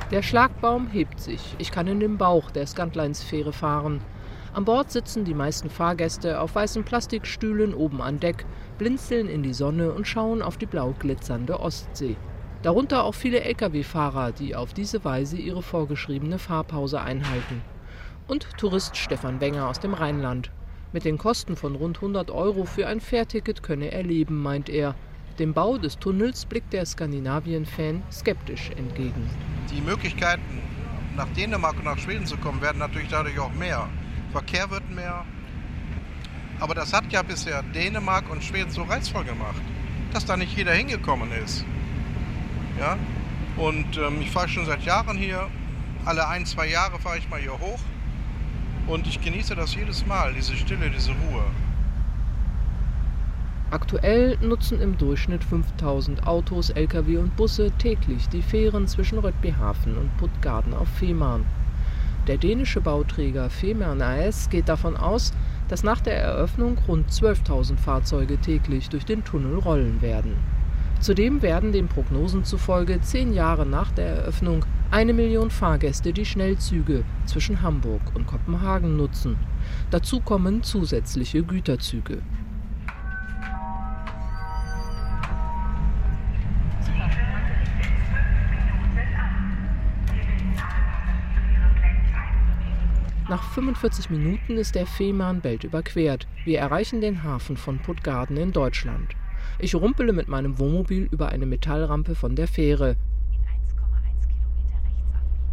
Der 0.09 0.21
Schlagbaum 0.21 0.87
hebt 0.87 1.19
sich. 1.19 1.55
Ich 1.57 1.71
kann 1.71 1.87
in 1.87 1.99
den 1.99 2.17
Bauch 2.17 2.51
der 2.51 2.67
Scantlines-Fähre 2.67 3.53
fahren. 3.53 4.01
An 4.53 4.65
Bord 4.65 4.91
sitzen 4.91 5.25
die 5.25 5.33
meisten 5.33 5.67
Fahrgäste 5.71 6.39
auf 6.39 6.53
weißen 6.53 6.83
Plastikstühlen 6.83 7.73
oben 7.73 8.03
an 8.03 8.19
Deck, 8.19 8.45
blinzeln 8.77 9.27
in 9.27 9.41
die 9.41 9.53
Sonne 9.53 9.91
und 9.91 10.07
schauen 10.07 10.43
auf 10.43 10.57
die 10.57 10.67
blau 10.67 10.93
glitzernde 10.99 11.59
Ostsee. 11.59 12.15
Darunter 12.61 13.03
auch 13.03 13.15
viele 13.15 13.41
Lkw-Fahrer, 13.41 14.31
die 14.31 14.55
auf 14.55 14.75
diese 14.75 15.03
Weise 15.03 15.37
ihre 15.37 15.63
vorgeschriebene 15.63 16.37
Fahrpause 16.37 17.01
einhalten. 17.01 17.63
Und 18.27 18.47
Tourist 18.57 18.95
Stefan 18.95 19.41
Wenger 19.41 19.67
aus 19.67 19.79
dem 19.79 19.95
Rheinland. 19.95 20.51
Mit 20.91 21.03
den 21.03 21.17
Kosten 21.17 21.55
von 21.55 21.75
rund 21.75 21.97
100 21.97 22.29
Euro 22.29 22.65
für 22.65 22.85
ein 22.85 23.01
Fährticket 23.01 23.63
könne 23.63 23.91
er 23.91 24.03
leben, 24.03 24.39
meint 24.39 24.69
er. 24.69 24.93
Dem 25.39 25.55
Bau 25.55 25.79
des 25.79 25.97
Tunnels 25.97 26.45
blickt 26.45 26.73
der 26.73 26.85
Skandinavien-Fan 26.85 28.03
skeptisch 28.11 28.69
entgegen. 28.77 29.27
Die 29.71 29.81
Möglichkeiten, 29.81 30.61
nach 31.17 31.27
Dänemark 31.29 31.77
und 31.77 31.85
nach 31.85 31.97
Schweden 31.97 32.27
zu 32.27 32.37
kommen, 32.37 32.61
werden 32.61 32.77
natürlich 32.77 33.09
dadurch 33.09 33.39
auch 33.39 33.51
mehr. 33.53 33.89
Verkehr 34.33 34.69
wird 34.71 34.89
mehr. 34.89 35.23
Aber 36.59 36.73
das 36.73 36.91
hat 36.91 37.11
ja 37.11 37.21
bisher 37.21 37.61
Dänemark 37.61 38.29
und 38.31 38.43
Schweden 38.43 38.71
so 38.71 38.81
reizvoll 38.81 39.23
gemacht, 39.25 39.61
dass 40.11 40.25
da 40.25 40.35
nicht 40.35 40.57
jeder 40.57 40.73
hingekommen 40.73 41.31
ist. 41.45 41.63
Ja? 42.79 42.97
Und 43.57 43.97
ähm, 43.97 44.21
ich 44.21 44.31
fahre 44.31 44.49
schon 44.49 44.65
seit 44.65 44.83
Jahren 44.83 45.17
hier. 45.17 45.47
Alle 46.03 46.27
ein, 46.27 46.47
zwei 46.47 46.67
Jahre 46.67 46.99
fahre 46.99 47.19
ich 47.19 47.29
mal 47.29 47.39
hier 47.39 47.59
hoch. 47.59 47.79
Und 48.87 49.05
ich 49.05 49.21
genieße 49.21 49.55
das 49.55 49.75
jedes 49.75 50.05
Mal, 50.07 50.33
diese 50.33 50.55
Stille, 50.55 50.89
diese 50.89 51.11
Ruhe. 51.11 51.43
Aktuell 53.69 54.37
nutzen 54.41 54.81
im 54.81 54.97
Durchschnitt 54.97 55.43
5000 55.43 56.25
Autos, 56.25 56.71
Lkw 56.71 57.17
und 57.17 57.35
Busse 57.35 57.71
täglich 57.77 58.29
die 58.29 58.41
Fähren 58.41 58.87
zwischen 58.87 59.19
Rødbyhafen 59.19 59.95
und 59.95 60.17
Puttgarden 60.17 60.73
auf 60.73 60.87
Fehmarn. 60.89 61.45
Der 62.27 62.37
dänische 62.37 62.79
Bauträger 62.79 63.49
Fehmarn 63.49 64.01
AS 64.01 64.49
geht 64.49 64.69
davon 64.69 64.95
aus, 64.95 65.33
dass 65.67 65.83
nach 65.83 65.99
der 65.99 66.17
Eröffnung 66.17 66.77
rund 66.87 67.09
12.000 67.09 67.75
Fahrzeuge 67.77 68.37
täglich 68.37 68.87
durch 68.87 69.03
den 69.03 69.25
Tunnel 69.25 69.57
rollen 69.57 70.01
werden. 70.01 70.37
Zudem 71.01 71.41
werden 71.41 71.73
den 71.73 71.89
Prognosen 71.89 72.45
zufolge 72.45 73.01
zehn 73.01 73.33
Jahre 73.33 73.65
nach 73.65 73.91
der 73.91 74.05
Eröffnung 74.05 74.63
eine 74.89 75.11
Million 75.11 75.49
Fahrgäste 75.49 76.13
die 76.13 76.25
Schnellzüge 76.25 77.03
zwischen 77.25 77.61
Hamburg 77.61 78.01
und 78.13 78.25
Kopenhagen 78.25 78.95
nutzen. 78.95 79.35
Dazu 79.91 80.21
kommen 80.21 80.63
zusätzliche 80.63 81.43
Güterzüge. 81.43 82.19
Nach 93.33 93.41
45 93.41 94.11
Minuten 94.11 94.57
ist 94.57 94.75
der 94.75 94.85
Fehmarnbelt 94.85 95.63
überquert. 95.63 96.27
Wir 96.45 96.59
erreichen 96.59 97.01
den 97.01 97.23
Hafen 97.23 97.57
von 97.57 97.79
Puttgarden 97.79 98.37
in 98.37 98.51
Deutschland. 98.51 99.15
Ich 99.57 99.73
rumpele 99.73 100.13
mit 100.13 100.27
meinem 100.27 100.59
Wohnmobil 100.59 101.09
über 101.09 101.29
eine 101.29 101.47
Metallrampe 101.47 102.13
von 102.13 102.35
der 102.35 102.47
Fähre. 102.47 102.95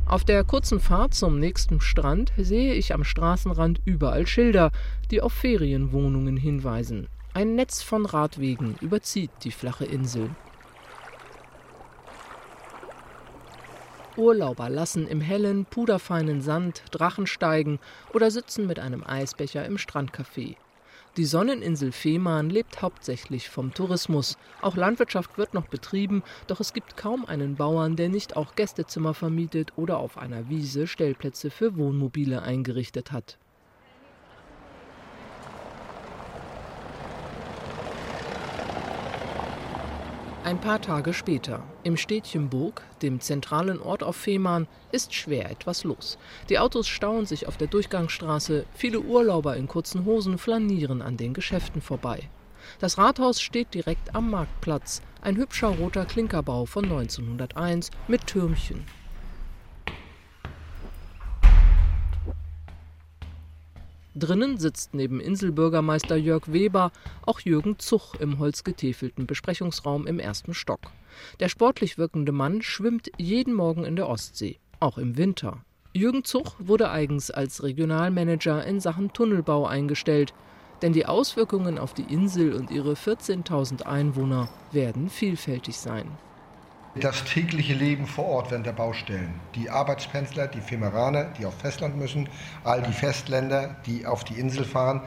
Auf 0.04 0.24
der 0.24 0.44
kurzen 0.44 0.78
Fahrt 0.78 1.14
zum 1.14 1.38
nächsten 1.38 1.80
Strand 1.80 2.34
sehe 2.36 2.74
ich 2.74 2.92
am 2.92 3.02
Straßenrand 3.02 3.80
überall 3.86 4.26
Schilder, 4.26 4.72
die 5.10 5.22
auf 5.22 5.32
Ferienwohnungen 5.32 6.36
hinweisen. 6.36 7.08
Ein 7.32 7.54
Netz 7.54 7.82
von 7.82 8.04
Radwegen 8.04 8.74
überzieht 8.82 9.30
die 9.42 9.52
flache 9.52 9.86
Insel. 9.86 10.28
Urlauber 14.20 14.68
lassen 14.68 15.08
im 15.08 15.20
hellen, 15.20 15.64
puderfeinen 15.64 16.42
Sand 16.42 16.82
Drachen 16.92 17.26
steigen 17.26 17.80
oder 18.12 18.30
sitzen 18.30 18.66
mit 18.66 18.78
einem 18.78 19.02
Eisbecher 19.02 19.64
im 19.64 19.78
Strandcafé. 19.78 20.56
Die 21.16 21.24
Sonneninsel 21.24 21.90
Fehmarn 21.90 22.50
lebt 22.50 22.82
hauptsächlich 22.82 23.48
vom 23.48 23.74
Tourismus. 23.74 24.38
Auch 24.60 24.76
Landwirtschaft 24.76 25.38
wird 25.38 25.54
noch 25.54 25.66
betrieben, 25.66 26.22
doch 26.46 26.60
es 26.60 26.72
gibt 26.72 26.96
kaum 26.96 27.24
einen 27.24 27.56
Bauern, 27.56 27.96
der 27.96 28.08
nicht 28.10 28.36
auch 28.36 28.54
Gästezimmer 28.54 29.14
vermietet 29.14 29.72
oder 29.74 29.98
auf 29.98 30.18
einer 30.18 30.48
Wiese 30.48 30.86
Stellplätze 30.86 31.50
für 31.50 31.76
Wohnmobile 31.76 32.42
eingerichtet 32.42 33.10
hat. 33.10 33.39
Ein 40.50 40.60
paar 40.60 40.80
Tage 40.80 41.14
später, 41.14 41.62
im 41.84 41.96
Städtchen 41.96 42.48
Burg, 42.48 42.82
dem 43.02 43.20
zentralen 43.20 43.80
Ort 43.80 44.02
auf 44.02 44.16
Fehmarn, 44.16 44.66
ist 44.90 45.14
schwer 45.14 45.48
etwas 45.48 45.84
los. 45.84 46.18
Die 46.48 46.58
Autos 46.58 46.88
stauen 46.88 47.24
sich 47.24 47.46
auf 47.46 47.56
der 47.56 47.68
Durchgangsstraße, 47.68 48.66
viele 48.74 48.98
Urlauber 48.98 49.56
in 49.56 49.68
kurzen 49.68 50.04
Hosen 50.04 50.38
flanieren 50.38 51.02
an 51.02 51.16
den 51.16 51.34
Geschäften 51.34 51.80
vorbei. 51.80 52.28
Das 52.80 52.98
Rathaus 52.98 53.40
steht 53.40 53.74
direkt 53.74 54.16
am 54.16 54.28
Marktplatz, 54.28 55.02
ein 55.20 55.36
hübscher 55.36 55.68
roter 55.68 56.04
Klinkerbau 56.04 56.66
von 56.66 56.82
1901 56.82 57.92
mit 58.08 58.26
Türmchen. 58.26 58.84
Drinnen 64.16 64.58
sitzt 64.58 64.92
neben 64.92 65.20
Inselbürgermeister 65.20 66.16
Jörg 66.16 66.52
Weber 66.52 66.90
auch 67.24 67.40
Jürgen 67.40 67.78
Zuch 67.78 68.16
im 68.16 68.40
holzgetäfelten 68.40 69.26
Besprechungsraum 69.26 70.06
im 70.06 70.18
ersten 70.18 70.52
Stock. 70.52 70.80
Der 71.38 71.48
sportlich 71.48 71.96
wirkende 71.96 72.32
Mann 72.32 72.60
schwimmt 72.60 73.10
jeden 73.18 73.54
Morgen 73.54 73.84
in 73.84 73.94
der 73.94 74.08
Ostsee, 74.08 74.58
auch 74.80 74.98
im 74.98 75.16
Winter. 75.16 75.64
Jürgen 75.92 76.24
Zuch 76.24 76.56
wurde 76.58 76.90
eigens 76.90 77.30
als 77.30 77.62
Regionalmanager 77.62 78.64
in 78.64 78.80
Sachen 78.80 79.12
Tunnelbau 79.12 79.66
eingestellt, 79.66 80.34
denn 80.82 80.92
die 80.92 81.06
Auswirkungen 81.06 81.78
auf 81.78 81.94
die 81.94 82.12
Insel 82.12 82.54
und 82.54 82.70
ihre 82.70 82.94
14.000 82.94 83.82
Einwohner 83.82 84.48
werden 84.72 85.08
vielfältig 85.08 85.78
sein 85.78 86.10
das 86.94 87.24
tägliche 87.24 87.74
Leben 87.74 88.06
vor 88.06 88.26
Ort 88.26 88.50
während 88.50 88.66
der 88.66 88.72
Baustellen. 88.72 89.34
Die 89.54 89.70
Arbeitspendler, 89.70 90.48
die 90.48 90.60
Femeraner, 90.60 91.26
die 91.38 91.46
auf 91.46 91.54
Festland 91.58 91.96
müssen, 91.96 92.28
all 92.64 92.82
die 92.82 92.92
Festländer, 92.92 93.76
die 93.86 94.06
auf 94.06 94.24
die 94.24 94.34
Insel 94.34 94.64
fahren, 94.64 95.02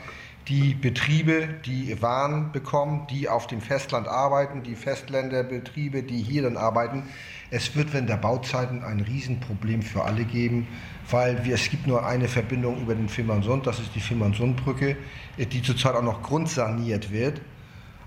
die 0.47 0.73
Betriebe, 0.73 1.47
die 1.65 2.01
Waren 2.01 2.51
bekommen, 2.51 3.07
die 3.09 3.29
auf 3.29 3.47
dem 3.47 3.61
Festland 3.61 4.07
arbeiten, 4.07 4.61
die 4.63 4.75
Festländerbetriebe, 4.75 6.03
die 6.03 6.21
hier 6.21 6.43
dann 6.43 6.57
arbeiten. 6.57 7.03
Es 7.49 7.75
wird 7.75 7.93
während 7.93 8.09
der 8.09 8.17
Bauzeiten 8.17 8.83
ein 8.83 8.99
Riesenproblem 8.99 9.81
für 9.81 10.03
alle 10.03 10.25
geben, 10.25 10.67
weil 11.09 11.45
wir, 11.45 11.55
es 11.55 11.69
gibt 11.69 11.87
nur 11.87 12.05
eine 12.05 12.27
Verbindung 12.27 12.81
über 12.81 12.95
den 12.95 13.07
Fehmarnsund, 13.07 13.67
das 13.67 13.79
ist 13.79 13.95
die 13.95 14.01
Fehmarnsundbrücke, 14.01 14.97
die 15.37 15.61
zurzeit 15.61 15.95
auch 15.95 16.03
noch 16.03 16.21
grundsaniert 16.21 17.11
wird. 17.11 17.41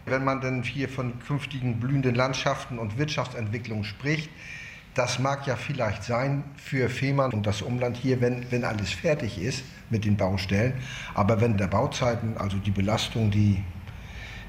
Wenn 0.06 0.24
man 0.24 0.40
dann 0.40 0.62
hier 0.62 0.88
von 0.88 1.18
künftigen 1.18 1.80
blühenden 1.80 2.14
Landschaften 2.14 2.78
und 2.78 2.96
Wirtschaftsentwicklung 2.96 3.82
spricht, 3.82 4.30
das 4.94 5.18
mag 5.18 5.46
ja 5.46 5.56
vielleicht 5.56 6.04
sein 6.04 6.44
für 6.56 6.88
Fehmarn 6.88 7.32
und 7.34 7.46
das 7.46 7.60
Umland 7.60 7.96
hier, 7.96 8.20
wenn, 8.20 8.50
wenn 8.50 8.64
alles 8.64 8.92
fertig 8.92 9.42
ist 9.42 9.64
mit 9.90 10.04
den 10.04 10.16
Baustellen. 10.16 10.74
Aber 11.12 11.40
wenn 11.40 11.58
der 11.58 11.66
Bauzeiten, 11.66 12.36
also 12.38 12.56
die 12.56 12.70
Belastung, 12.70 13.30
die, 13.30 13.62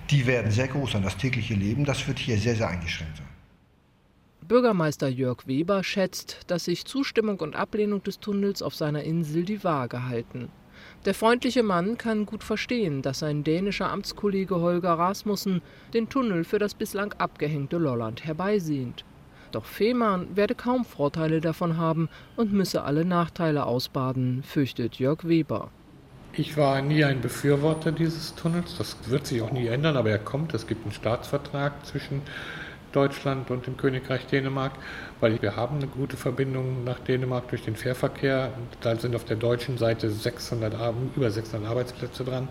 die 0.10 0.26
werden 0.26 0.52
sehr 0.52 0.68
groß 0.70 0.94
sein. 0.94 1.04
Das 1.04 1.18
tägliche 1.18 1.56
Leben, 1.56 1.84
das 1.84 2.08
wird 2.08 2.20
hier 2.20 2.38
sehr, 2.38 2.56
sehr 2.56 2.70
eingeschränkt 2.70 3.18
sein. 3.18 3.28
Bürgermeister 4.48 5.10
Jörg 5.10 5.46
Weber 5.48 5.84
schätzt, 5.84 6.42
dass 6.48 6.66
sich 6.66 6.86
Zustimmung 6.86 7.40
und 7.42 7.56
Ablehnung 7.56 8.02
des 8.04 8.20
Tunnels 8.20 8.62
auf 8.62 8.76
seiner 8.76 9.04
Insel 9.04 9.44
die 9.44 9.64
Waage 9.66 10.06
halten. 10.06 10.50
Der 11.06 11.14
freundliche 11.14 11.64
Mann 11.64 11.98
kann 11.98 12.26
gut 12.26 12.44
verstehen, 12.44 13.02
dass 13.02 13.20
sein 13.20 13.44
dänischer 13.44 13.90
Amtskollege 13.90 14.56
Holger 14.56 14.94
Rasmussen 14.94 15.62
den 15.94 16.10
Tunnel 16.10 16.44
für 16.44 16.60
das 16.60 16.74
bislang 16.74 17.14
abgehängte 17.14 17.78
Lolland 17.78 18.26
herbeisehnt. 18.26 19.06
Doch 19.52 19.66
Fehmarn 19.66 20.28
werde 20.36 20.56
kaum 20.56 20.84
Vorteile 20.84 21.40
davon 21.40 21.78
haben 21.78 22.10
und 22.36 22.52
müsse 22.52 22.84
alle 22.84 23.06
Nachteile 23.06 23.66
ausbaden, 23.66 24.44
fürchtet 24.44 25.00
Jörg 25.00 25.28
Weber. 25.28 25.70
Ich 26.34 26.58
war 26.58 26.82
nie 26.82 27.04
ein 27.04 27.22
Befürworter 27.22 27.92
dieses 27.92 28.36
Tunnels. 28.36 28.78
Das 28.78 28.98
wird 29.08 29.26
sich 29.26 29.42
auch 29.42 29.52
nie 29.52 29.68
ändern, 29.68 29.98
aber 29.98 30.12
er 30.12 30.20
kommt. 30.20 30.54
Es 30.54 30.68
gibt 30.68 30.84
einen 30.84 30.92
Staatsvertrag 30.92 31.86
zwischen 31.86 32.22
Deutschland 32.92 33.52
und 33.52 33.68
dem 33.68 33.78
Königreich 33.78 34.26
Dänemark, 34.28 34.74
weil 35.20 35.42
wir 35.42 35.56
haben 35.56 35.78
eine 35.78 35.88
gute 35.88 36.18
Verbindung 36.18 36.84
nach 36.84 37.00
Dänemark 37.00 37.50
durch 37.50 37.64
den 37.64 37.76
Fährverkehr. 37.76 38.52
Da 38.82 38.96
sind 38.96 39.16
auf 39.16 39.26
der 39.26 39.38
deutschen 39.38 39.78
Seite 39.78 40.10
600, 40.10 40.74
über 41.16 41.30
600 41.32 41.70
Arbeitsplätze 41.70 42.24
dran. 42.24 42.48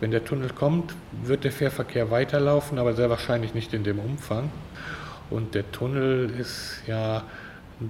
Wenn 0.00 0.10
der 0.10 0.24
Tunnel 0.24 0.50
kommt, 0.50 0.94
wird 1.22 1.44
der 1.44 1.52
Fährverkehr 1.52 2.10
weiterlaufen, 2.10 2.78
aber 2.78 2.94
sehr 2.94 3.10
wahrscheinlich 3.10 3.54
nicht 3.54 3.72
in 3.72 3.84
dem 3.84 3.98
Umfang. 3.98 4.50
Und 5.30 5.54
der 5.54 5.70
Tunnel 5.72 6.30
ist 6.38 6.82
ja, 6.86 7.22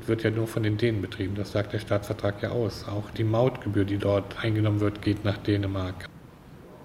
wird 0.07 0.23
ja 0.23 0.31
nur 0.31 0.47
von 0.47 0.63
den 0.63 0.77
Dänen 0.77 1.03
betrieben. 1.03 1.35
Das 1.35 1.53
sagt 1.53 1.73
der 1.73 1.79
Staatsvertrag 1.79 2.43
ja 2.43 2.51
aus. 2.51 2.87
Auch 2.87 3.11
die 3.11 3.25
Mautgebühr, 3.25 3.85
die 3.85 3.99
dort 3.99 4.43
eingenommen 4.43 4.81
wird, 4.81 5.03
geht 5.03 5.25
nach 5.25 5.39
Dänemark. 5.39 6.09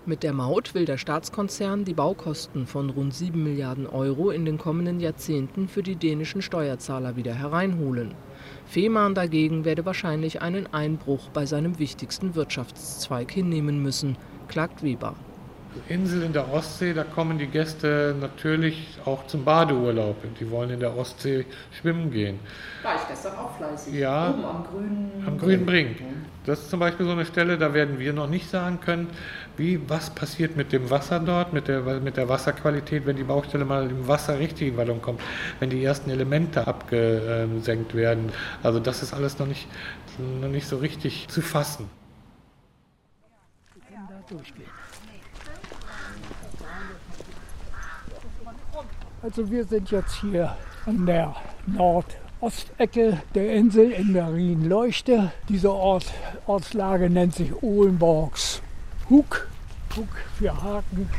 Mit 0.10 0.24
der 0.24 0.34
Maut 0.34 0.74
will 0.74 0.86
der 0.86 0.98
Staatskonzern 0.98 1.86
die 1.86 1.94
Baukosten 1.94 2.66
von 2.66 2.90
rund 2.90 3.14
7 3.14 3.44
Milliarden 3.44 3.86
Euro 3.86 4.32
in 4.32 4.44
den 4.44 4.58
kommenden 4.58 5.00
Jahrzehnten 5.00 5.68
für 5.68 5.84
die 5.84 5.98
dänischen 5.98 6.42
Steuerzahler 6.42 7.16
wieder 7.16 7.36
hereinholen. 7.36 8.16
Fehmarn 8.66 9.14
dagegen 9.14 9.66
werde 9.66 9.86
wahrscheinlich 9.86 10.42
einen 10.42 10.66
Einbruch 10.74 11.30
bei 11.30 11.46
seinem 11.46 11.78
wichtigsten 11.78 12.34
Wirtschaftszweig 12.34 13.32
hinnehmen 13.32 13.84
müssen, 13.84 14.18
klagt 14.48 14.82
Weber. 14.82 15.14
Insel 15.88 16.24
in 16.24 16.34
der 16.34 16.52
Ostsee, 16.52 16.94
da 16.94 17.04
kommen 17.04 17.38
die 17.38 17.48
Gäste 17.48 18.16
natürlich 18.20 18.98
auch 19.06 19.28
zum 19.28 19.46
Badeurlaub. 19.46 20.18
Die 20.40 20.50
wollen 20.50 20.72
in 20.72 20.80
der 20.80 20.96
Ostsee 20.98 21.46
schwimmen 21.72 22.12
gehen. 22.12 22.40
War 22.84 22.96
ich 22.96 23.08
gestern 23.08 23.38
auch 23.38 23.56
fleißig. 23.56 23.94
Ja, 23.94 24.30
Oben 24.30 24.46
am 24.46 24.64
grünen, 24.64 25.24
am 25.26 25.38
grünen 25.38 25.66
Brink. 25.66 25.98
Das 26.46 26.60
ist 26.62 26.70
zum 26.70 26.80
Beispiel 26.80 27.06
so 27.06 27.12
eine 27.12 27.26
Stelle, 27.26 27.58
da 27.58 27.74
werden 27.74 28.00
wir 28.00 28.14
noch 28.14 28.28
nicht 28.28 28.50
sagen 28.50 28.80
können, 28.82 29.10
wie, 29.58 29.80
was 29.88 30.10
passiert 30.10 30.58
mit 30.58 30.72
dem 30.72 30.90
Wasser 30.90 31.20
dort, 31.20 31.54
mit 31.54 31.68
der, 31.68 31.82
mit 32.00 32.18
der 32.18 32.28
Wasserqualität, 32.28 33.06
wenn 33.06 33.18
die 33.18 33.24
Baustelle 33.24 33.66
mal 33.66 33.90
im 33.90 34.08
Wasser 34.08 34.40
richtig 34.40 34.70
in 34.70 34.78
Wallung 34.78 35.02
kommt, 35.02 35.22
wenn 35.60 35.70
die 35.70 35.84
ersten 35.84 36.10
Elemente 36.10 36.66
abgesenkt 36.66 37.94
werden. 37.94 38.32
Also 38.64 38.80
das 38.80 39.04
ist 39.04 39.14
alles 39.14 39.38
noch 39.38 39.48
nicht, 39.48 39.68
noch 40.42 40.50
nicht 40.50 40.68
so 40.68 40.78
richtig 40.78 41.28
zu 41.28 41.42
fassen. 41.42 41.90
Wir 43.76 43.84
können 43.84 44.08
da 44.10 44.34
durchgehen. 44.34 44.79
Also 49.22 49.52
wir 49.52 49.66
sind 49.66 49.92
jetzt 49.92 50.22
hier 50.22 50.56
an 50.86 51.06
der 51.06 51.36
Nordostecke 51.68 53.22
der 53.36 53.54
Insel 53.54 53.92
in 53.92 54.14
Marienleuchte. 54.14 55.34
Diese 55.50 55.72
Ort, 55.72 56.06
Ortslage 56.48 57.10
nennt 57.10 57.36
sich 57.36 57.52
Ohlenborgs 57.62 58.62
Hug. 59.10 59.48
Hug 59.98 60.08
für 60.38 60.64
Haken. 60.64 61.10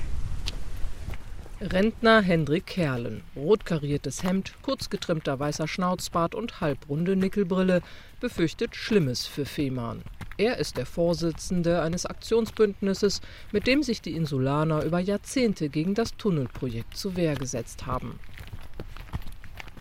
Rentner 1.61 2.23
Hendrik 2.23 2.65
Kerlen. 2.65 3.23
Rot 3.37 3.67
kariertes 3.67 4.23
Hemd, 4.23 4.55
kurz 4.63 4.89
getrimmter 4.89 5.39
weißer 5.39 5.69
Schnauzbart 5.69 6.35
und 6.35 6.63
halbrunde 6.63 7.17
Nickelbrille 7.17 7.83
befürchtet 8.19 8.75
Schlimmes 8.77 9.27
für 9.27 9.45
Fehmarn. 9.45 10.03
Er 10.41 10.57
ist 10.57 10.79
der 10.79 10.87
Vorsitzende 10.87 11.83
eines 11.83 12.07
Aktionsbündnisses, 12.07 13.21
mit 13.53 13.67
dem 13.67 13.83
sich 13.83 14.01
die 14.01 14.17
Insulaner 14.17 14.83
über 14.85 14.99
Jahrzehnte 14.99 15.69
gegen 15.69 15.93
das 15.93 16.17
Tunnelprojekt 16.17 16.97
zur 16.97 17.15
Wehr 17.15 17.35
gesetzt 17.35 17.85
haben. 17.85 18.19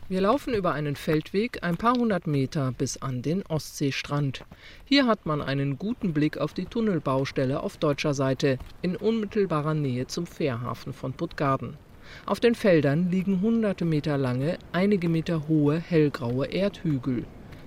Wir 0.09 0.19
laufen 0.19 0.53
über 0.53 0.73
einen 0.73 0.97
Feldweg 0.97 1.63
ein 1.63 1.77
paar 1.77 1.93
hundert 1.93 2.27
Meter 2.27 2.73
bis 2.77 2.97
an 2.97 3.21
den 3.21 3.45
Ostseestrand. 3.45 4.43
Hier 4.83 5.07
hat 5.07 5.25
man 5.25 5.41
einen 5.41 5.77
guten 5.77 6.11
Blick 6.11 6.37
auf 6.37 6.53
die 6.53 6.65
Tunnelbaustelle 6.65 7.63
auf 7.63 7.77
deutscher 7.77 8.13
Seite 8.13 8.59
in 8.81 8.97
unmittelbarer 8.97 9.75
Nähe 9.75 10.07
zum 10.07 10.27
Fährhafen 10.27 10.91
von 10.91 11.13
Puttgarden. 11.13 11.77
Auf 12.25 12.41
den 12.41 12.53
Feldern 12.53 13.09
liegen 13.09 13.39
hunderte 13.39 13.85
Meter 13.85 14.17
lange, 14.17 14.57
einige 14.73 15.07
Meter 15.07 15.47
hohe, 15.47 15.79
hellgraue 15.79 16.47
Erdhügel. 16.47 17.23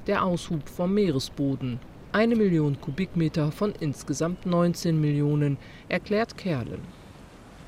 Der 0.06 0.26
Aushub 0.26 0.68
vom 0.68 0.92
Meeresboden 0.92 1.80
eine 2.12 2.37
Million 2.37 2.81
Kubikmeter 2.81 3.52
von 3.52 3.73
insgesamt 3.81 4.47
19 4.47 5.00
Millionen, 5.00 5.59
erklärt 5.88 6.37
Kerlen. 6.37 6.81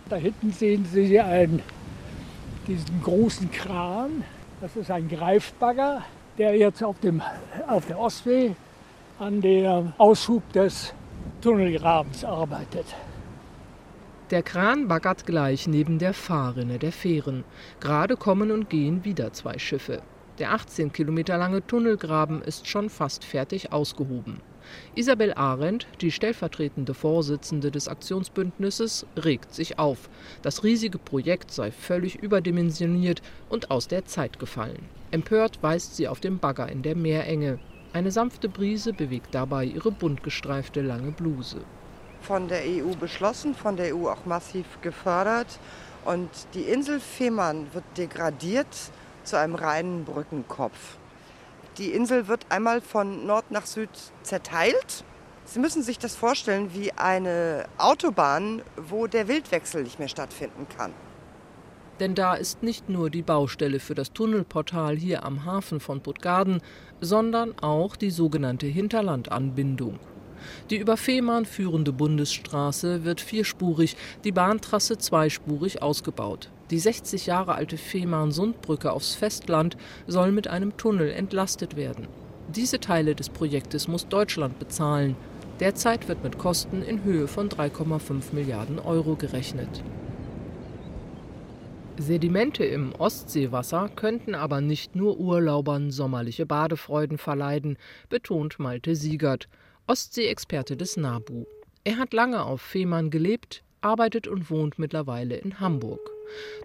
Da 0.08 0.16
hinten 0.16 0.52
sehen 0.52 0.86
Sie 0.90 1.18
einen, 1.18 1.62
diesen 2.66 3.02
großen 3.02 3.50
Kran. 3.50 4.24
Das 4.61 4.76
ist 4.76 4.90
ein 4.90 5.09
Greifbagger, 5.09 6.02
der 6.38 6.57
jetzt 6.57 6.83
auf, 6.83 6.98
dem, 7.00 7.22
auf 7.66 7.87
der 7.87 7.98
Ostsee 7.98 8.54
an 9.18 9.40
dem 9.40 9.92
Aushub 9.98 10.42
des 10.52 10.92
Tunnelgrabens 11.40 12.24
arbeitet. 12.24 12.87
Der 14.30 14.42
Kran 14.42 14.88
baggert 14.88 15.26
gleich 15.26 15.66
neben 15.66 15.98
der 15.98 16.14
Fahrrinne 16.14 16.78
der 16.78 16.92
Fähren. 16.92 17.44
Gerade 17.80 18.16
kommen 18.16 18.50
und 18.50 18.70
gehen 18.70 19.04
wieder 19.04 19.33
zwei 19.33 19.59
Schiffe. 19.59 20.02
Der 20.40 20.53
18 20.53 20.92
Kilometer 20.92 21.38
lange 21.38 21.64
Tunnelgraben 21.64 22.42
ist 22.42 22.66
schon 22.66 22.90
fast 22.90 23.25
fertig 23.25 23.73
ausgehoben. 23.73 24.40
Isabel 24.97 25.33
Arendt, 25.35 25.87
die 26.01 26.11
stellvertretende 26.11 26.92
Vorsitzende 26.92 27.70
des 27.70 27.87
Aktionsbündnisses, 27.87 29.07
regt 29.16 29.55
sich 29.55 29.79
auf. 29.79 30.09
Das 30.42 30.64
riesige 30.64 30.99
Projekt 30.99 31.53
sei 31.53 31.70
völlig 31.70 32.16
überdimensioniert 32.16 33.23
und 33.49 33.70
aus 33.70 33.87
der 33.87 34.07
Zeit 34.07 34.40
gefallen. 34.40 34.88
Empört 35.12 35.62
weist 35.62 35.94
sie 35.94 36.09
auf 36.09 36.18
den 36.18 36.38
Bagger 36.40 36.68
in 36.68 36.83
der 36.83 36.97
Meerenge. 36.97 37.61
Eine 37.92 38.11
sanfte 38.11 38.49
Brise 38.49 38.92
bewegt 38.92 39.37
dabei 39.37 39.64
ihre 39.64 39.92
bunt 39.92 40.25
gestreifte 40.25 40.83
lange 40.83 41.12
Bluse. 41.12 41.61
Von 42.23 42.49
der 42.49 42.62
EU 42.64 42.97
beschlossen, 42.99 43.55
von 43.55 43.77
der 43.77 43.94
EU 43.94 44.09
auch 44.09 44.25
massiv 44.27 44.66
gefördert. 44.83 45.61
Und 46.05 46.29
die 46.55 46.62
Insel 46.62 46.99
Fehmarn 46.99 47.68
wird 47.73 47.85
degradiert 47.97 48.66
zu 49.24 49.38
einem 49.38 49.54
reinen 49.54 50.04
Brückenkopf. 50.04 50.96
Die 51.78 51.90
Insel 51.90 52.28
wird 52.28 52.46
einmal 52.50 52.80
von 52.80 53.26
Nord 53.26 53.50
nach 53.50 53.66
Süd 53.66 53.90
zerteilt. 54.22 55.04
Sie 55.44 55.58
müssen 55.58 55.82
sich 55.82 55.98
das 55.98 56.14
vorstellen 56.14 56.72
wie 56.72 56.92
eine 56.92 57.66
Autobahn, 57.78 58.62
wo 58.76 59.06
der 59.06 59.28
Wildwechsel 59.28 59.82
nicht 59.82 59.98
mehr 59.98 60.08
stattfinden 60.08 60.66
kann. 60.76 60.92
Denn 62.00 62.14
da 62.14 62.34
ist 62.34 62.62
nicht 62.62 62.88
nur 62.88 63.10
die 63.10 63.22
Baustelle 63.22 63.78
für 63.78 63.94
das 63.94 64.12
Tunnelportal 64.12 64.96
hier 64.96 65.24
am 65.24 65.44
Hafen 65.44 65.80
von 65.80 66.00
Puttgarden, 66.00 66.60
sondern 67.00 67.54
auch 67.60 67.94
die 67.96 68.10
sogenannte 68.10 68.66
Hinterlandanbindung. 68.66 70.00
Die 70.70 70.76
über 70.76 70.96
Fehmarn 70.96 71.46
führende 71.46 71.92
Bundesstraße 71.92 73.04
wird 73.04 73.20
vierspurig, 73.20 73.96
die 74.24 74.32
Bahntrasse 74.32 74.98
zweispurig 74.98 75.82
ausgebaut. 75.82 76.50
Die 76.70 76.79
60 76.79 77.27
Jahre 77.27 77.55
alte 77.55 77.77
Fehmarn-Sundbrücke 77.77 78.92
aufs 78.92 79.14
Festland 79.14 79.77
soll 80.07 80.33
mit 80.33 80.48
einem 80.48 80.77
Tunnel 80.77 81.11
entlastet 81.11 81.77
werden. 81.77 82.09
Diese 82.48 82.81
Teile 82.81 83.14
des 83.14 83.29
Projektes 83.29 83.87
muss 83.88 84.09
Deutschland 84.09 84.59
bezahlen. 84.59 85.16
Derzeit 85.61 86.09
wird 86.09 86.24
mit 86.24 86.38
Kosten 86.38 86.83
in 86.83 87.05
Höhe 87.05 87.29
von 87.29 87.48
3,5 87.48 88.33
Milliarden 88.33 88.79
Euro 88.79 89.14
gerechnet. 89.14 89.83
Sedimente 91.96 92.64
im 92.64 92.92
Ostseewasser 92.92 93.88
könnten 93.94 94.35
aber 94.35 94.61
nicht 94.61 94.96
nur 94.96 95.18
Urlaubern 95.18 95.92
sommerliche 95.92 96.44
Badefreuden 96.44 97.18
verleiden, 97.18 97.77
betont 98.09 98.59
Malte 98.59 98.96
Siegert, 98.96 99.48
Ostsee-Experte 99.87 100.77
des 100.77 100.96
NABU. 100.96 101.44
Er 101.85 101.98
hat 101.98 102.12
lange 102.12 102.42
auf 102.44 102.61
Fehmarn 102.61 103.11
gelebt, 103.11 103.62
arbeitet 103.81 104.27
und 104.27 104.50
wohnt 104.50 104.79
mittlerweile 104.79 105.37
in 105.37 105.61
Hamburg. 105.61 106.13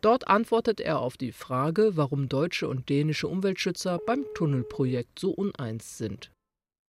Dort 0.01 0.27
antwortet 0.27 0.79
er 0.79 0.99
auf 0.99 1.17
die 1.17 1.31
Frage, 1.31 1.91
warum 1.95 2.29
deutsche 2.29 2.67
und 2.67 2.89
dänische 2.89 3.27
Umweltschützer 3.27 3.99
beim 4.05 4.25
Tunnelprojekt 4.35 5.19
so 5.19 5.31
uneins 5.31 5.97
sind. 5.97 6.31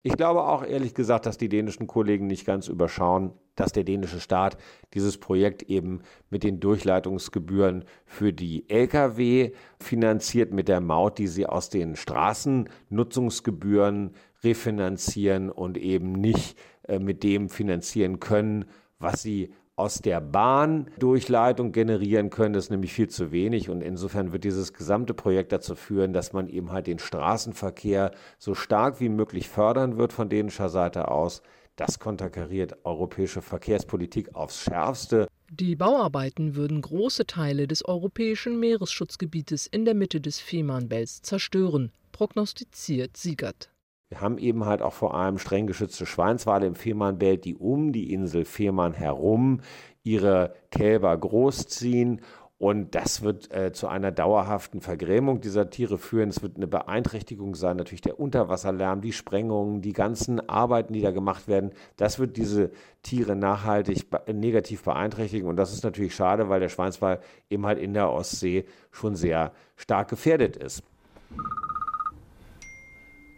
Ich 0.05 0.17
glaube 0.17 0.43
auch 0.43 0.65
ehrlich 0.65 0.93
gesagt, 0.93 1.25
dass 1.25 1.37
die 1.37 1.47
dänischen 1.47 1.87
Kollegen 1.87 2.27
nicht 2.27 2.45
ganz 2.45 2.67
überschauen, 2.67 3.31
dass 3.55 3.71
der 3.71 3.85
dänische 3.85 4.19
Staat 4.19 4.57
dieses 4.93 5.17
Projekt 5.17 5.63
eben 5.63 6.01
mit 6.29 6.43
den 6.43 6.59
Durchleitungsgebühren 6.59 7.85
für 8.05 8.33
die 8.33 8.69
Lkw 8.69 9.53
finanziert, 9.79 10.51
mit 10.51 10.67
der 10.67 10.81
Maut, 10.81 11.19
die 11.19 11.27
sie 11.27 11.45
aus 11.45 11.69
den 11.69 11.95
Straßennutzungsgebühren 11.95 14.11
refinanzieren 14.43 15.49
und 15.49 15.77
eben 15.77 16.11
nicht 16.11 16.57
äh, 16.87 16.99
mit 16.99 17.23
dem 17.23 17.47
finanzieren 17.49 18.19
können, 18.19 18.65
was 18.99 19.21
sie 19.21 19.53
aus 19.75 19.99
der 19.99 20.21
Bahndurchleitung 20.21 21.71
generieren 21.71 22.29
können, 22.29 22.53
das 22.53 22.65
ist 22.65 22.69
nämlich 22.69 22.93
viel 22.93 23.09
zu 23.09 23.31
wenig. 23.31 23.69
Und 23.69 23.81
insofern 23.81 24.31
wird 24.31 24.43
dieses 24.43 24.73
gesamte 24.73 25.13
Projekt 25.13 25.51
dazu 25.51 25.75
führen, 25.75 26.13
dass 26.13 26.33
man 26.33 26.47
eben 26.47 26.71
halt 26.71 26.87
den 26.87 26.99
Straßenverkehr 26.99 28.11
so 28.37 28.53
stark 28.53 28.99
wie 28.99 29.09
möglich 29.09 29.49
fördern 29.49 29.97
wird 29.97 30.13
von 30.13 30.29
dänischer 30.29 30.69
Seite 30.69 31.09
aus. 31.09 31.41
Das 31.75 31.97
konterkariert 31.97 32.85
europäische 32.85 33.41
Verkehrspolitik 33.41 34.35
aufs 34.35 34.61
Schärfste. 34.61 35.27
Die 35.49 35.75
Bauarbeiten 35.75 36.55
würden 36.55 36.81
große 36.81 37.25
Teile 37.25 37.67
des 37.67 37.83
europäischen 37.83 38.59
Meeresschutzgebietes 38.59 39.65
in 39.65 39.85
der 39.85 39.95
Mitte 39.95 40.21
des 40.21 40.39
Fehmarnbelts 40.39 41.23
zerstören, 41.23 41.91
prognostiziert 42.11 43.17
Siegert. 43.17 43.72
Wir 44.13 44.21
haben 44.21 44.37
eben 44.37 44.65
halt 44.65 44.83
auch 44.83 44.93
vor 44.93 45.15
allem 45.15 45.39
streng 45.39 45.65
geschützte 45.65 46.05
Schweinswale 46.05 46.67
im 46.67 46.75
Fehmarnbelt, 46.75 47.45
die 47.45 47.55
um 47.55 47.91
die 47.91 48.13
Insel 48.13 48.45
Fehmarn 48.45 48.93
herum 48.93 49.61
ihre 50.03 50.53
Kälber 50.69 51.17
großziehen 51.17 52.21
Und 52.59 52.93
das 52.93 53.23
wird 53.23 53.51
äh, 53.51 53.71
zu 53.73 53.87
einer 53.87 54.11
dauerhaften 54.11 54.81
Vergrämung 54.81 55.41
dieser 55.41 55.71
Tiere 55.71 55.97
führen. 55.97 56.29
Es 56.29 56.43
wird 56.43 56.57
eine 56.57 56.67
Beeinträchtigung 56.67 57.55
sein, 57.55 57.77
natürlich 57.77 58.01
der 58.01 58.19
Unterwasserlärm, 58.19 59.01
die 59.01 59.13
Sprengungen, 59.13 59.81
die 59.81 59.93
ganzen 59.93 60.47
Arbeiten, 60.47 60.93
die 60.93 61.01
da 61.01 61.09
gemacht 61.09 61.47
werden. 61.47 61.71
Das 61.97 62.19
wird 62.19 62.37
diese 62.37 62.69
Tiere 63.01 63.35
nachhaltig 63.35 64.05
negativ 64.31 64.83
beeinträchtigen. 64.83 65.49
Und 65.49 65.55
das 65.55 65.73
ist 65.73 65.83
natürlich 65.83 66.13
schade, 66.13 66.49
weil 66.49 66.59
der 66.59 66.69
Schweinswal 66.69 67.19
eben 67.49 67.65
halt 67.65 67.79
in 67.79 67.95
der 67.95 68.11
Ostsee 68.11 68.65
schon 68.91 69.15
sehr 69.15 69.53
stark 69.75 70.09
gefährdet 70.09 70.55
ist. 70.55 70.83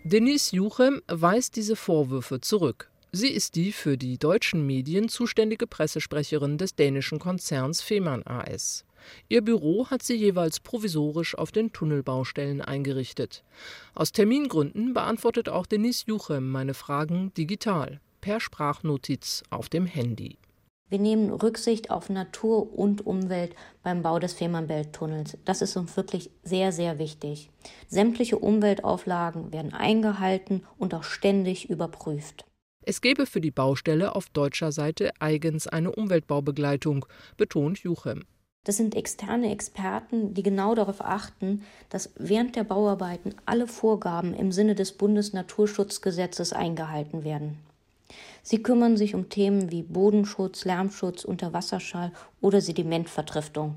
Denise 0.07 0.55
Juchem 0.55 1.01
weist 1.07 1.55
diese 1.55 1.75
Vorwürfe 1.75 2.39
zurück. 2.39 2.91
Sie 3.11 3.29
ist 3.29 3.55
die 3.55 3.71
für 3.71 3.97
die 3.97 4.19
deutschen 4.19 4.63
Medien 4.63 5.09
zuständige 5.09 5.65
Pressesprecherin 5.65 6.59
des 6.59 6.75
dänischen 6.75 7.17
Konzerns 7.17 7.81
Fehmarn 7.81 8.21
AS. 8.23 8.85
Ihr 9.29 9.41
Büro 9.41 9.87
hat 9.87 10.03
sie 10.03 10.13
jeweils 10.13 10.59
provisorisch 10.59 11.35
auf 11.35 11.51
den 11.51 11.73
Tunnelbaustellen 11.73 12.61
eingerichtet. 12.61 13.43
Aus 13.95 14.11
Termingründen 14.11 14.93
beantwortet 14.93 15.49
auch 15.49 15.65
Denise 15.65 16.03
Juchem 16.05 16.51
meine 16.51 16.75
Fragen 16.75 17.33
digital, 17.33 17.99
per 18.21 18.39
Sprachnotiz 18.39 19.41
auf 19.49 19.69
dem 19.69 19.87
Handy. 19.87 20.37
Wir 20.87 20.99
nehmen 20.99 21.31
Rücksicht 21.31 21.89
auf 21.89 22.09
Natur 22.09 22.77
und 22.77 23.07
Umwelt 23.07 23.55
beim 23.81 24.03
Bau 24.03 24.19
des 24.19 24.33
Fehmarnbelt-Tunnels. 24.33 25.37
Das 25.43 25.63
ist 25.63 25.75
uns 25.77 25.97
wirklich 25.97 26.29
sehr, 26.43 26.71
sehr 26.71 26.99
wichtig. 26.99 27.49
Sämtliche 27.87 28.37
Umweltauflagen 28.37 29.51
werden 29.51 29.73
eingehalten 29.73 30.63
und 30.77 30.93
auch 30.93 31.03
ständig 31.03 31.71
überprüft. 31.71 32.45
Es 32.83 33.01
gebe 33.01 33.25
für 33.25 33.41
die 33.41 33.49
Baustelle 33.49 34.15
auf 34.15 34.29
deutscher 34.29 34.71
Seite 34.71 35.11
eigens 35.19 35.65
eine 35.67 35.91
Umweltbaubegleitung, 35.91 37.07
betont 37.35 37.79
Juchem. 37.79 38.25
Das 38.63 38.77
sind 38.77 38.95
externe 38.95 39.51
Experten, 39.51 40.35
die 40.35 40.43
genau 40.43 40.75
darauf 40.75 41.01
achten, 41.01 41.63
dass 41.89 42.11
während 42.17 42.55
der 42.55 42.63
Bauarbeiten 42.63 43.33
alle 43.45 43.67
Vorgaben 43.67 44.35
im 44.35 44.51
Sinne 44.51 44.75
des 44.75 44.91
Bundesnaturschutzgesetzes 44.91 46.53
eingehalten 46.53 47.23
werden. 47.23 47.57
Sie 48.43 48.61
kümmern 48.61 48.97
sich 48.97 49.15
um 49.15 49.29
Themen 49.29 49.71
wie 49.71 49.83
Bodenschutz, 49.83 50.65
Lärmschutz, 50.65 51.23
Unterwasserschall 51.23 52.11
oder 52.41 52.61
Sedimentvertriftung. 52.61 53.75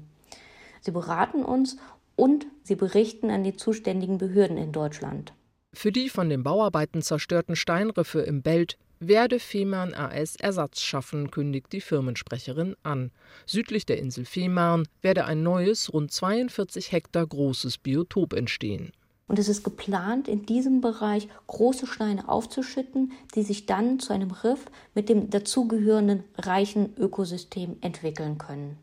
Sie 0.80 0.90
beraten 0.90 1.42
uns 1.42 1.76
und 2.16 2.46
sie 2.62 2.74
berichten 2.74 3.30
an 3.30 3.44
die 3.44 3.56
zuständigen 3.56 4.18
Behörden 4.18 4.56
in 4.56 4.72
Deutschland. 4.72 5.32
Für 5.72 5.92
die 5.92 6.08
von 6.08 6.28
den 6.28 6.42
Bauarbeiten 6.42 7.02
zerstörten 7.02 7.56
Steinriffe 7.56 8.20
im 8.20 8.42
Belt 8.42 8.78
werde 9.00 9.38
Fehmarn 9.38 9.94
AS 9.94 10.36
Ersatz 10.36 10.80
schaffen, 10.80 11.30
kündigt 11.30 11.72
die 11.72 11.80
Firmensprecherin 11.80 12.74
an. 12.82 13.12
Südlich 13.46 13.86
der 13.86 13.98
Insel 13.98 14.24
Fehmarn 14.24 14.88
werde 15.02 15.24
ein 15.24 15.42
neues, 15.42 15.92
rund 15.92 16.10
42 16.10 16.90
Hektar 16.90 17.26
großes 17.26 17.78
Biotop 17.78 18.32
entstehen. 18.32 18.90
Und 19.28 19.38
es 19.38 19.48
ist 19.48 19.62
geplant, 19.62 20.26
in 20.26 20.46
diesem 20.46 20.80
Bereich 20.80 21.28
große 21.46 21.86
Steine 21.86 22.28
aufzuschütten, 22.28 23.12
die 23.34 23.42
sich 23.42 23.66
dann 23.66 24.00
zu 24.00 24.14
einem 24.14 24.30
Riff 24.30 24.64
mit 24.94 25.10
dem 25.10 25.28
dazugehörenden 25.28 26.24
reichen 26.38 26.96
Ökosystem 26.96 27.76
entwickeln 27.82 28.38
können. 28.38 28.78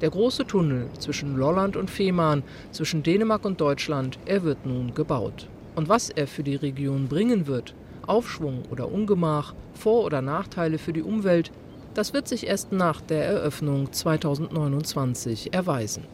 Der 0.00 0.10
große 0.10 0.46
Tunnel 0.46 0.88
zwischen 0.98 1.36
Lolland 1.36 1.76
und 1.76 1.90
Fehmarn, 1.90 2.42
zwischen 2.70 3.02
Dänemark 3.02 3.44
und 3.44 3.60
Deutschland, 3.60 4.18
er 4.24 4.42
wird 4.42 4.64
nun 4.66 4.94
gebaut. 4.94 5.48
Und 5.74 5.88
was 5.88 6.10
er 6.10 6.26
für 6.26 6.42
die 6.42 6.56
Region 6.56 7.08
bringen 7.08 7.46
wird, 7.46 7.74
Aufschwung 8.06 8.62
oder 8.70 8.90
Ungemach, 8.90 9.54
Vor- 9.74 10.04
oder 10.04 10.20
Nachteile 10.20 10.78
für 10.78 10.92
die 10.92 11.02
Umwelt, 11.02 11.52
das 11.94 12.12
wird 12.12 12.26
sich 12.26 12.46
erst 12.46 12.72
nach 12.72 13.00
der 13.00 13.24
Eröffnung 13.24 13.92
2029 13.92 15.54
erweisen. 15.54 16.04